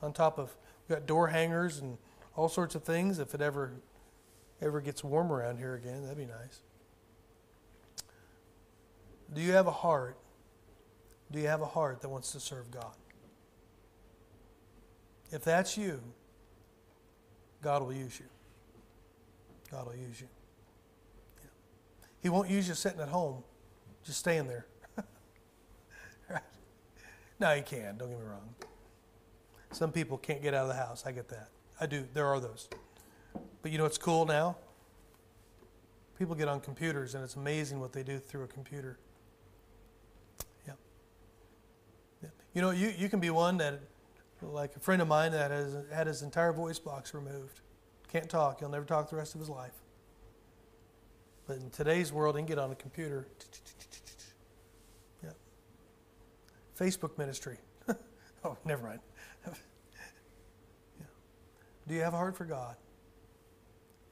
On 0.04 0.14
top 0.14 0.38
of, 0.38 0.56
we've 0.88 1.00
got 1.00 1.08
door 1.08 1.30
hangers 1.30 1.80
and 1.80 1.98
all 2.36 2.48
sorts 2.48 2.76
of 2.76 2.84
things 2.84 3.18
if 3.18 3.34
it 3.34 3.42
ever 3.42 3.72
ever 4.62 4.80
gets 4.80 5.04
warm 5.04 5.32
around 5.32 5.58
here 5.58 5.74
again. 5.74 6.04
That'd 6.04 6.20
be 6.20 6.26
nice. 6.26 6.60
Do 9.34 9.42
you 9.42 9.54
have 9.54 9.66
a 9.66 9.72
heart? 9.72 10.18
Do 11.32 11.40
you 11.40 11.48
have 11.48 11.64
a 11.64 11.66
heart 11.66 12.02
that 12.02 12.10
wants 12.10 12.32
to 12.34 12.40
serve 12.40 12.70
God? 12.70 12.94
If 15.32 15.44
that's 15.44 15.80
you, 15.80 16.00
God 17.64 17.82
will 17.82 17.92
use 17.92 18.20
you. 18.20 18.28
God 19.76 19.88
will 19.88 19.96
use 19.96 20.22
you. 20.22 20.28
Yeah. 21.42 21.50
He 22.22 22.30
won't 22.30 22.50
use 22.50 22.70
you 22.70 22.76
sitting 22.76 23.02
at 23.02 23.10
home, 23.10 23.44
just 24.06 24.20
staying 24.20 24.48
there. 24.48 24.66
right? 26.30 26.42
No, 27.42 27.54
he 27.54 27.62
can. 27.62 27.98
Don't 27.98 28.10
get 28.10 28.18
me 28.18 28.26
wrong. 28.26 28.56
Some 29.74 29.92
people 29.92 30.18
can't 30.18 30.42
get 30.42 30.54
out 30.54 30.62
of 30.62 30.68
the 30.70 30.76
house. 30.76 31.04
I 31.06 31.12
get 31.12 31.28
that. 31.28 31.50
I 31.82 31.88
do. 31.88 32.08
There 32.14 32.26
are 32.26 32.40
those. 32.40 32.70
But 33.62 33.72
you 33.74 33.78
know 33.78 33.84
what's 33.84 33.98
cool 33.98 34.26
now? 34.26 34.56
People 36.18 36.36
get 36.36 36.48
on 36.48 36.62
computers, 36.62 37.14
and 37.14 37.22
it's 37.22 37.36
amazing 37.36 37.82
what 37.82 37.92
they 37.92 38.04
do 38.04 38.18
through 38.18 38.46
a 38.46 38.48
computer. 38.48 38.98
Yeah. 40.66 40.76
yeah. 42.24 42.30
You 42.54 42.62
know, 42.62 42.72
you, 42.72 42.94
you 42.98 43.10
can 43.10 43.20
be 43.20 43.30
one 43.30 43.58
that, 43.58 43.82
like 44.42 44.78
a 44.78 44.80
friend 44.80 45.02
of 45.02 45.10
mine 45.10 45.34
that 45.34 45.52
has 45.52 45.76
had 45.94 46.08
his 46.08 46.22
entire 46.22 46.54
voice 46.54 46.80
box 46.80 47.14
removed. 47.14 47.60
Can't 48.16 48.30
talk. 48.30 48.60
He'll 48.60 48.70
never 48.70 48.86
talk 48.86 49.10
the 49.10 49.18
rest 49.18 49.36
of 49.36 49.42
his 49.42 49.50
life. 49.50 49.74
But 51.48 51.58
in 51.58 51.70
today's 51.70 52.14
world, 52.14 52.38
he 52.38 52.40
can 52.40 52.46
get 52.46 52.58
on 52.58 52.72
a 52.72 52.76
computer. 52.76 53.28
Yeah. 55.22 55.32
Facebook 56.80 57.18
ministry. 57.18 57.58
oh, 58.46 58.56
never 58.64 58.88
mind. 58.88 59.02
yeah. 59.46 59.54
Do 61.90 61.94
you 61.94 62.00
have 62.04 62.14
a 62.14 62.18
heart 62.18 62.38
for 62.38 62.46
God? 62.46 62.78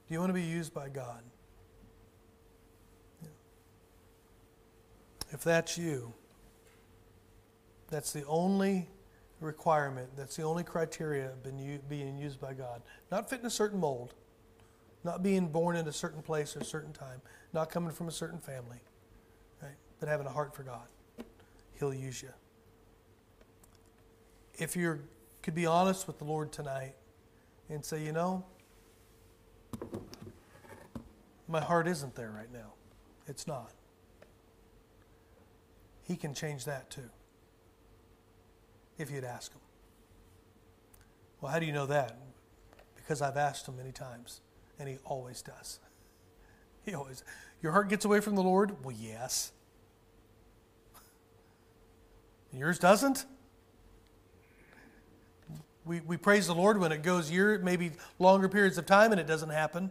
Do 0.06 0.12
you 0.12 0.20
want 0.20 0.28
to 0.28 0.34
be 0.34 0.42
used 0.42 0.74
by 0.74 0.90
God? 0.90 1.22
Yeah. 3.22 3.28
If 5.30 5.42
that's 5.44 5.78
you, 5.78 6.12
that's 7.88 8.12
the 8.12 8.26
only 8.26 8.86
requirement, 9.44 10.08
that's 10.16 10.36
the 10.36 10.42
only 10.42 10.64
criteria 10.64 11.30
being 11.88 12.18
used 12.18 12.40
by 12.40 12.54
God. 12.54 12.82
Not 13.10 13.30
fitting 13.30 13.46
a 13.46 13.50
certain 13.50 13.78
mold, 13.78 14.14
not 15.04 15.22
being 15.22 15.48
born 15.48 15.76
in 15.76 15.86
a 15.86 15.92
certain 15.92 16.22
place 16.22 16.56
or 16.56 16.60
a 16.60 16.64
certain 16.64 16.92
time, 16.92 17.20
not 17.52 17.70
coming 17.70 17.92
from 17.92 18.08
a 18.08 18.12
certain 18.12 18.38
family, 18.38 18.78
right? 19.62 19.76
but 20.00 20.08
having 20.08 20.26
a 20.26 20.30
heart 20.30 20.54
for 20.54 20.62
God. 20.62 20.86
He'll 21.78 21.94
use 21.94 22.22
you. 22.22 22.30
If 24.56 24.76
you 24.76 25.00
could 25.42 25.54
be 25.54 25.66
honest 25.66 26.06
with 26.06 26.18
the 26.18 26.24
Lord 26.24 26.52
tonight 26.52 26.94
and 27.68 27.84
say, 27.84 28.02
you 28.02 28.12
know, 28.12 28.44
my 31.48 31.60
heart 31.60 31.86
isn't 31.86 32.14
there 32.14 32.30
right 32.30 32.52
now. 32.52 32.72
It's 33.26 33.46
not. 33.46 33.70
He 36.06 36.16
can 36.16 36.34
change 36.34 36.64
that 36.64 36.90
too. 36.90 37.10
If 38.98 39.10
you'd 39.10 39.24
ask 39.24 39.52
him. 39.52 39.60
Well, 41.40 41.52
how 41.52 41.58
do 41.58 41.66
you 41.66 41.72
know 41.72 41.86
that? 41.86 42.16
Because 42.96 43.20
I've 43.20 43.36
asked 43.36 43.68
him 43.68 43.76
many 43.76 43.92
times, 43.92 44.40
and 44.78 44.88
he 44.88 44.98
always 45.04 45.42
does. 45.42 45.80
He 46.86 46.92
always. 46.92 47.24
Your 47.62 47.72
heart 47.72 47.88
gets 47.88 48.04
away 48.04 48.20
from 48.20 48.34
the 48.34 48.42
Lord? 48.42 48.84
Well, 48.84 48.94
yes. 48.94 49.52
Yours 52.52 52.78
doesn't? 52.78 53.24
We, 55.86 56.00
we 56.00 56.18
praise 56.18 56.46
the 56.46 56.54
Lord 56.54 56.78
when 56.78 56.92
it 56.92 57.02
goes 57.02 57.30
year, 57.30 57.58
maybe 57.62 57.92
longer 58.18 58.50
periods 58.50 58.76
of 58.76 58.84
time, 58.84 59.12
and 59.12 59.20
it 59.20 59.26
doesn't 59.26 59.48
happen. 59.48 59.90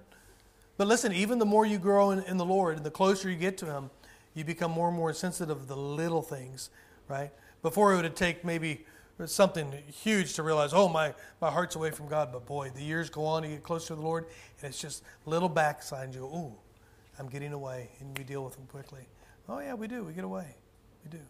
But 0.78 0.88
listen, 0.88 1.12
even 1.14 1.40
the 1.40 1.46
more 1.46 1.66
you 1.66 1.78
grow 1.78 2.12
in, 2.12 2.20
in 2.24 2.38
the 2.38 2.46
Lord 2.46 2.78
and 2.78 2.86
the 2.86 2.92
closer 2.92 3.30
you 3.30 3.36
get 3.36 3.58
to 3.60 3.66
Him, 3.66 3.90
you 4.34 4.44
become 4.44 4.72
more 4.72 4.88
and 4.88 4.98
more 4.98 5.14
sensitive 5.14 5.58
of 5.58 5.68
the 5.68 5.76
little 5.76 6.22
things, 6.22 6.70
right? 7.08 7.32
Before 7.62 7.94
it 7.94 8.02
would 8.02 8.16
take 8.16 8.44
maybe 8.44 8.86
something 9.26 9.72
huge 9.88 10.34
to 10.34 10.44
realize, 10.44 10.74
oh, 10.74 10.90
my, 10.90 11.14
my 11.40 11.52
heart's 11.52 11.76
away 11.76 11.92
from 11.92 12.08
God. 12.08 12.32
But 12.32 12.46
boy, 12.46 12.72
the 12.74 12.84
years 12.84 13.10
go 13.10 13.26
on, 13.26 13.44
you 13.44 13.50
get 13.50 13.64
closer 13.64 13.90
to 13.90 13.96
the 13.96 14.02
Lord, 14.02 14.26
and 14.62 14.70
it's 14.70 14.82
just 14.82 15.04
little 15.26 15.50
backsigns. 15.50 16.14
You 16.14 16.22
go, 16.22 16.26
ooh, 16.28 16.54
I'm 17.20 17.28
getting 17.28 17.54
away. 17.54 17.90
And 18.00 18.18
we 18.18 18.24
deal 18.24 18.44
with 18.44 18.56
them 18.56 18.66
quickly. 18.68 19.08
Oh, 19.48 19.60
yeah, 19.60 19.74
we 19.74 19.88
do. 19.88 20.04
We 20.04 20.14
get 20.14 20.24
away. 20.24 20.56
We 21.04 21.12
do. 21.12 21.24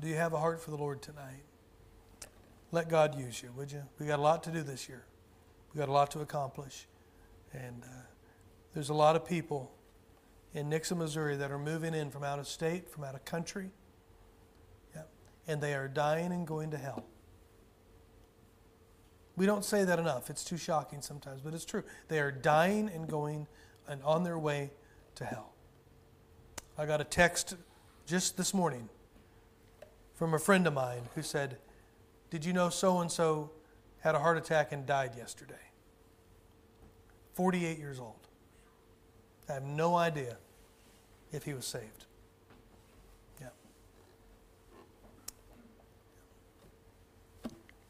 Do 0.00 0.08
you 0.08 0.16
have 0.16 0.32
a 0.32 0.38
heart 0.38 0.60
for 0.60 0.70
the 0.70 0.76
Lord 0.76 1.00
tonight? 1.00 1.42
Let 2.72 2.88
God 2.88 3.18
use 3.18 3.42
you, 3.42 3.50
would 3.56 3.70
you? 3.70 3.82
We 3.98 4.06
got 4.06 4.18
a 4.18 4.22
lot 4.22 4.42
to 4.44 4.50
do 4.50 4.62
this 4.62 4.88
year. 4.88 5.04
We 5.72 5.78
got 5.78 5.88
a 5.88 5.92
lot 5.92 6.10
to 6.12 6.20
accomplish. 6.20 6.86
And 7.52 7.82
uh, 7.84 8.02
there's 8.74 8.90
a 8.90 8.94
lot 8.94 9.16
of 9.16 9.24
people 9.24 9.72
in 10.52 10.68
Nixa 10.68 10.96
Missouri 10.96 11.36
that 11.36 11.50
are 11.50 11.58
moving 11.58 11.94
in 11.94 12.10
from 12.10 12.24
out 12.24 12.38
of 12.38 12.48
state, 12.48 12.90
from 12.90 13.04
out 13.04 13.14
of 13.14 13.24
country. 13.24 13.70
And 15.48 15.60
they 15.60 15.74
are 15.74 15.88
dying 15.88 16.32
and 16.32 16.46
going 16.46 16.70
to 16.72 16.78
hell. 16.78 17.04
We 19.36 19.44
don't 19.44 19.64
say 19.64 19.84
that 19.84 19.98
enough. 19.98 20.30
It's 20.30 20.44
too 20.44 20.56
shocking 20.56 21.02
sometimes, 21.02 21.42
but 21.42 21.52
it's 21.52 21.64
true. 21.64 21.84
They 22.08 22.20
are 22.20 22.30
dying 22.30 22.90
and 22.92 23.06
going 23.06 23.46
and 23.86 24.02
on 24.02 24.24
their 24.24 24.38
way 24.38 24.70
to 25.16 25.24
hell. 25.24 25.52
I 26.78 26.86
got 26.86 27.00
a 27.00 27.04
text 27.04 27.54
just 28.06 28.36
this 28.36 28.54
morning 28.54 28.88
from 30.14 30.32
a 30.34 30.38
friend 30.38 30.66
of 30.66 30.72
mine 30.72 31.02
who 31.14 31.22
said, 31.22 31.58
Did 32.30 32.44
you 32.44 32.52
know 32.52 32.70
so 32.70 33.00
and 33.00 33.12
so 33.12 33.50
had 34.00 34.14
a 34.14 34.18
heart 34.18 34.38
attack 34.38 34.72
and 34.72 34.86
died 34.86 35.12
yesterday? 35.16 35.54
48 37.34 37.78
years 37.78 38.00
old. 38.00 38.26
I 39.48 39.52
have 39.52 39.64
no 39.64 39.94
idea 39.96 40.38
if 41.32 41.44
he 41.44 41.52
was 41.52 41.66
saved. 41.66 42.06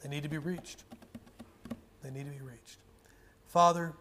They 0.07 0.15
need 0.15 0.23
to 0.23 0.29
be 0.29 0.39
reached. 0.39 0.85
They 2.05 2.11
need 2.13 2.27
to 2.27 2.31
be 2.31 2.41
reached. 2.41 2.79
Father, 3.49 3.93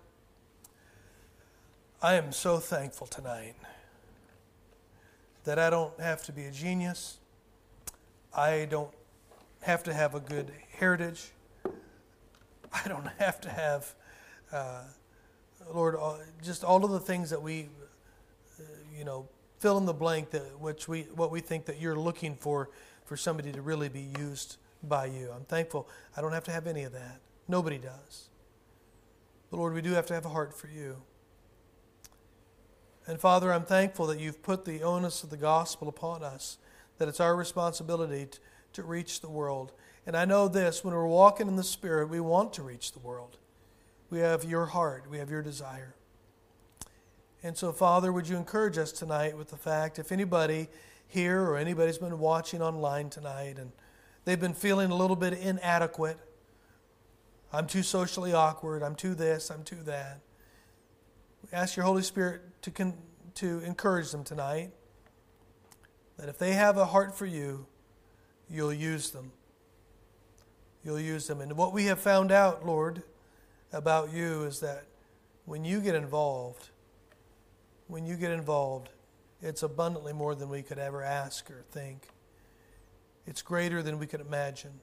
I 2.00 2.14
am 2.14 2.32
so 2.32 2.60
thankful 2.60 3.08
tonight 3.08 3.56
that 5.46 5.58
I 5.58 5.72
don't 5.72 6.00
have 6.00 6.24
to 6.26 6.32
be 6.32 6.46
a 6.46 6.52
genius. 6.52 7.18
I 8.38 8.68
don't 8.70 8.94
have 9.62 9.82
to 9.86 9.96
have 9.96 10.14
a 10.14 10.20
good 10.20 10.52
heritage. 10.78 11.32
I 11.66 12.88
don't 12.88 13.08
have 13.18 13.42
to 13.42 13.50
have, 13.50 13.96
uh, 14.52 14.84
Lord, 15.74 15.96
just 16.44 16.64
all 16.64 16.86
of 16.86 16.92
the 16.92 17.00
things 17.00 17.32
that 17.32 17.42
we, 17.42 17.70
uh, 18.60 18.64
you 18.96 19.06
know, 19.06 19.28
fill 19.58 19.80
in 19.80 19.88
the 19.88 19.94
blank 19.94 20.30
that 20.30 20.60
which 20.60 20.88
we 20.88 21.08
what 21.16 21.32
we 21.32 21.40
think 21.40 21.66
that 21.66 21.82
you're 21.82 21.98
looking 21.98 22.36
for 22.36 22.70
for 23.06 23.18
somebody 23.18 23.52
to 23.52 23.64
really 23.64 23.90
be 23.90 24.08
used 24.20 24.58
by 24.88 25.06
you. 25.06 25.32
I'm 25.36 25.46
thankful 25.46 25.88
I 26.16 26.22
don't 26.22 26.32
have 26.34 26.44
to 26.46 26.52
have 26.52 26.68
any 26.68 26.84
of 26.84 26.94
that. 26.94 27.22
Nobody 27.48 27.78
does. 27.78 28.30
But 29.50 29.58
Lord, 29.58 29.74
we 29.74 29.82
do 29.82 29.92
have 29.92 30.06
to 30.08 30.14
have 30.14 30.26
a 30.26 30.30
heart 30.30 30.58
for 30.58 30.68
you. 30.68 31.04
And 33.08 33.20
Father, 33.20 33.54
I'm 33.54 33.66
thankful 33.66 34.08
that 34.08 34.20
you've 34.20 34.42
put 34.42 34.66
the 34.66 34.82
onus 34.82 35.24
of 35.24 35.30
the 35.30 35.38
gospel 35.38 35.88
upon 35.88 36.24
us 36.24 36.58
that 36.98 37.08
it's 37.08 37.20
our 37.20 37.36
responsibility 37.36 38.26
to, 38.26 38.40
to 38.74 38.84
reach 38.84 39.22
the 39.22 39.30
world. 39.30 39.74
And 40.06 40.16
I 40.16 40.26
know 40.26 40.48
this 40.48 40.84
when 40.84 40.94
we're 40.94 41.08
walking 41.08 41.48
in 41.48 41.56
the 41.56 41.64
Spirit, 41.64 42.10
we 42.10 42.20
want 42.20 42.54
to 42.54 42.64
reach 42.64 42.94
the 42.94 43.00
world. 43.00 43.38
We 44.10 44.20
have 44.20 44.44
your 44.44 44.68
heart, 44.68 45.06
we 45.10 45.18
have 45.18 45.30
your 45.30 45.42
desire. 45.42 45.96
And 47.44 47.56
so, 47.56 47.72
Father, 47.72 48.12
would 48.12 48.28
you 48.28 48.38
encourage 48.38 48.78
us 48.78 48.92
tonight 48.92 49.38
with 49.38 49.50
the 49.50 49.58
fact 49.58 50.00
if 50.00 50.12
anybody 50.12 50.68
here 51.08 51.42
or 51.42 51.58
anybody's 51.58 51.98
been 51.98 52.18
watching 52.18 52.62
online 52.62 53.10
tonight 53.10 53.58
and 53.60 53.72
they've 54.26 54.40
been 54.40 54.54
feeling 54.54 54.92
a 54.92 54.96
little 54.96 55.16
bit 55.16 55.34
inadequate, 55.34 56.18
I'm 57.54 57.68
too 57.68 57.84
socially 57.84 58.34
awkward, 58.34 58.84
I'm 58.84 58.96
too 58.96 59.16
this, 59.16 59.50
I'm 59.50 59.64
too 59.64 59.82
that. 59.86 60.20
Ask 61.54 61.78
your 61.78 61.86
Holy 61.86 62.02
Spirit 62.02 62.42
to, 62.64 62.72
con- 62.72 62.98
to 63.36 63.60
encourage 63.60 64.12
them 64.12 64.24
tonight 64.24 64.72
that 66.18 66.28
if 66.28 66.38
they 66.38 66.54
have 66.54 66.78
a 66.78 66.86
heart 66.86 67.18
for 67.18 67.26
you, 67.26 67.66
you'll 68.50 68.74
use 68.74 69.12
them. 69.12 69.32
You'll 70.84 71.00
use 71.00 71.28
them. 71.28 71.42
And 71.42 71.56
what 71.58 71.74
we 71.74 71.86
have 71.86 72.00
found 72.00 72.32
out, 72.32 72.66
Lord, 72.66 73.04
about 73.72 74.12
you 74.14 74.44
is 74.44 74.60
that 74.60 74.86
when 75.46 75.64
you 75.66 75.82
get 75.82 75.96
involved, 75.96 76.70
when 77.88 78.06
you 78.06 78.16
get 78.16 78.32
involved, 78.32 78.90
it's 79.42 79.64
abundantly 79.64 80.14
more 80.14 80.36
than 80.36 80.50
we 80.50 80.62
could 80.62 80.80
ever 80.80 81.04
ask 81.04 81.50
or 81.52 81.64
think. 81.72 82.08
It's 83.28 83.42
greater 83.42 83.82
than 83.82 83.98
we 83.98 84.08
could 84.08 84.22
imagine. 84.22 84.80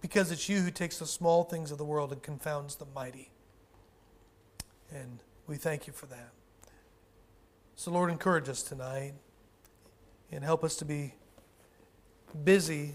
Because 0.00 0.32
it's 0.32 0.48
you 0.48 0.60
who 0.60 0.70
takes 0.70 0.98
the 0.98 1.06
small 1.06 1.44
things 1.44 1.70
of 1.70 1.78
the 1.78 1.84
world 1.84 2.12
and 2.12 2.22
confounds 2.22 2.76
the 2.76 2.86
mighty. 2.94 3.30
And 4.90 5.20
we 5.46 5.56
thank 5.56 5.86
you 5.86 5.92
for 5.92 6.06
that. 6.06 6.30
So, 7.76 7.90
Lord, 7.90 8.10
encourage 8.10 8.48
us 8.48 8.62
tonight 8.62 9.14
and 10.30 10.42
help 10.44 10.64
us 10.64 10.76
to 10.76 10.84
be 10.84 11.14
busy 12.44 12.94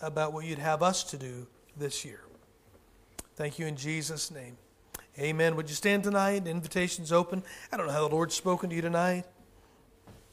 about 0.00 0.32
what 0.32 0.44
you'd 0.44 0.58
have 0.58 0.82
us 0.82 1.04
to 1.04 1.16
do 1.16 1.46
this 1.76 2.04
year. 2.04 2.20
Thank 3.36 3.58
you 3.58 3.66
in 3.66 3.76
Jesus' 3.76 4.30
name. 4.30 4.56
Amen. 5.18 5.56
Would 5.56 5.68
you 5.68 5.74
stand 5.74 6.04
tonight? 6.04 6.46
Invitation's 6.46 7.12
open. 7.12 7.42
I 7.72 7.76
don't 7.76 7.86
know 7.86 7.92
how 7.92 8.06
the 8.06 8.14
Lord's 8.14 8.34
spoken 8.34 8.70
to 8.70 8.76
you 8.76 8.82
tonight. 8.82 9.24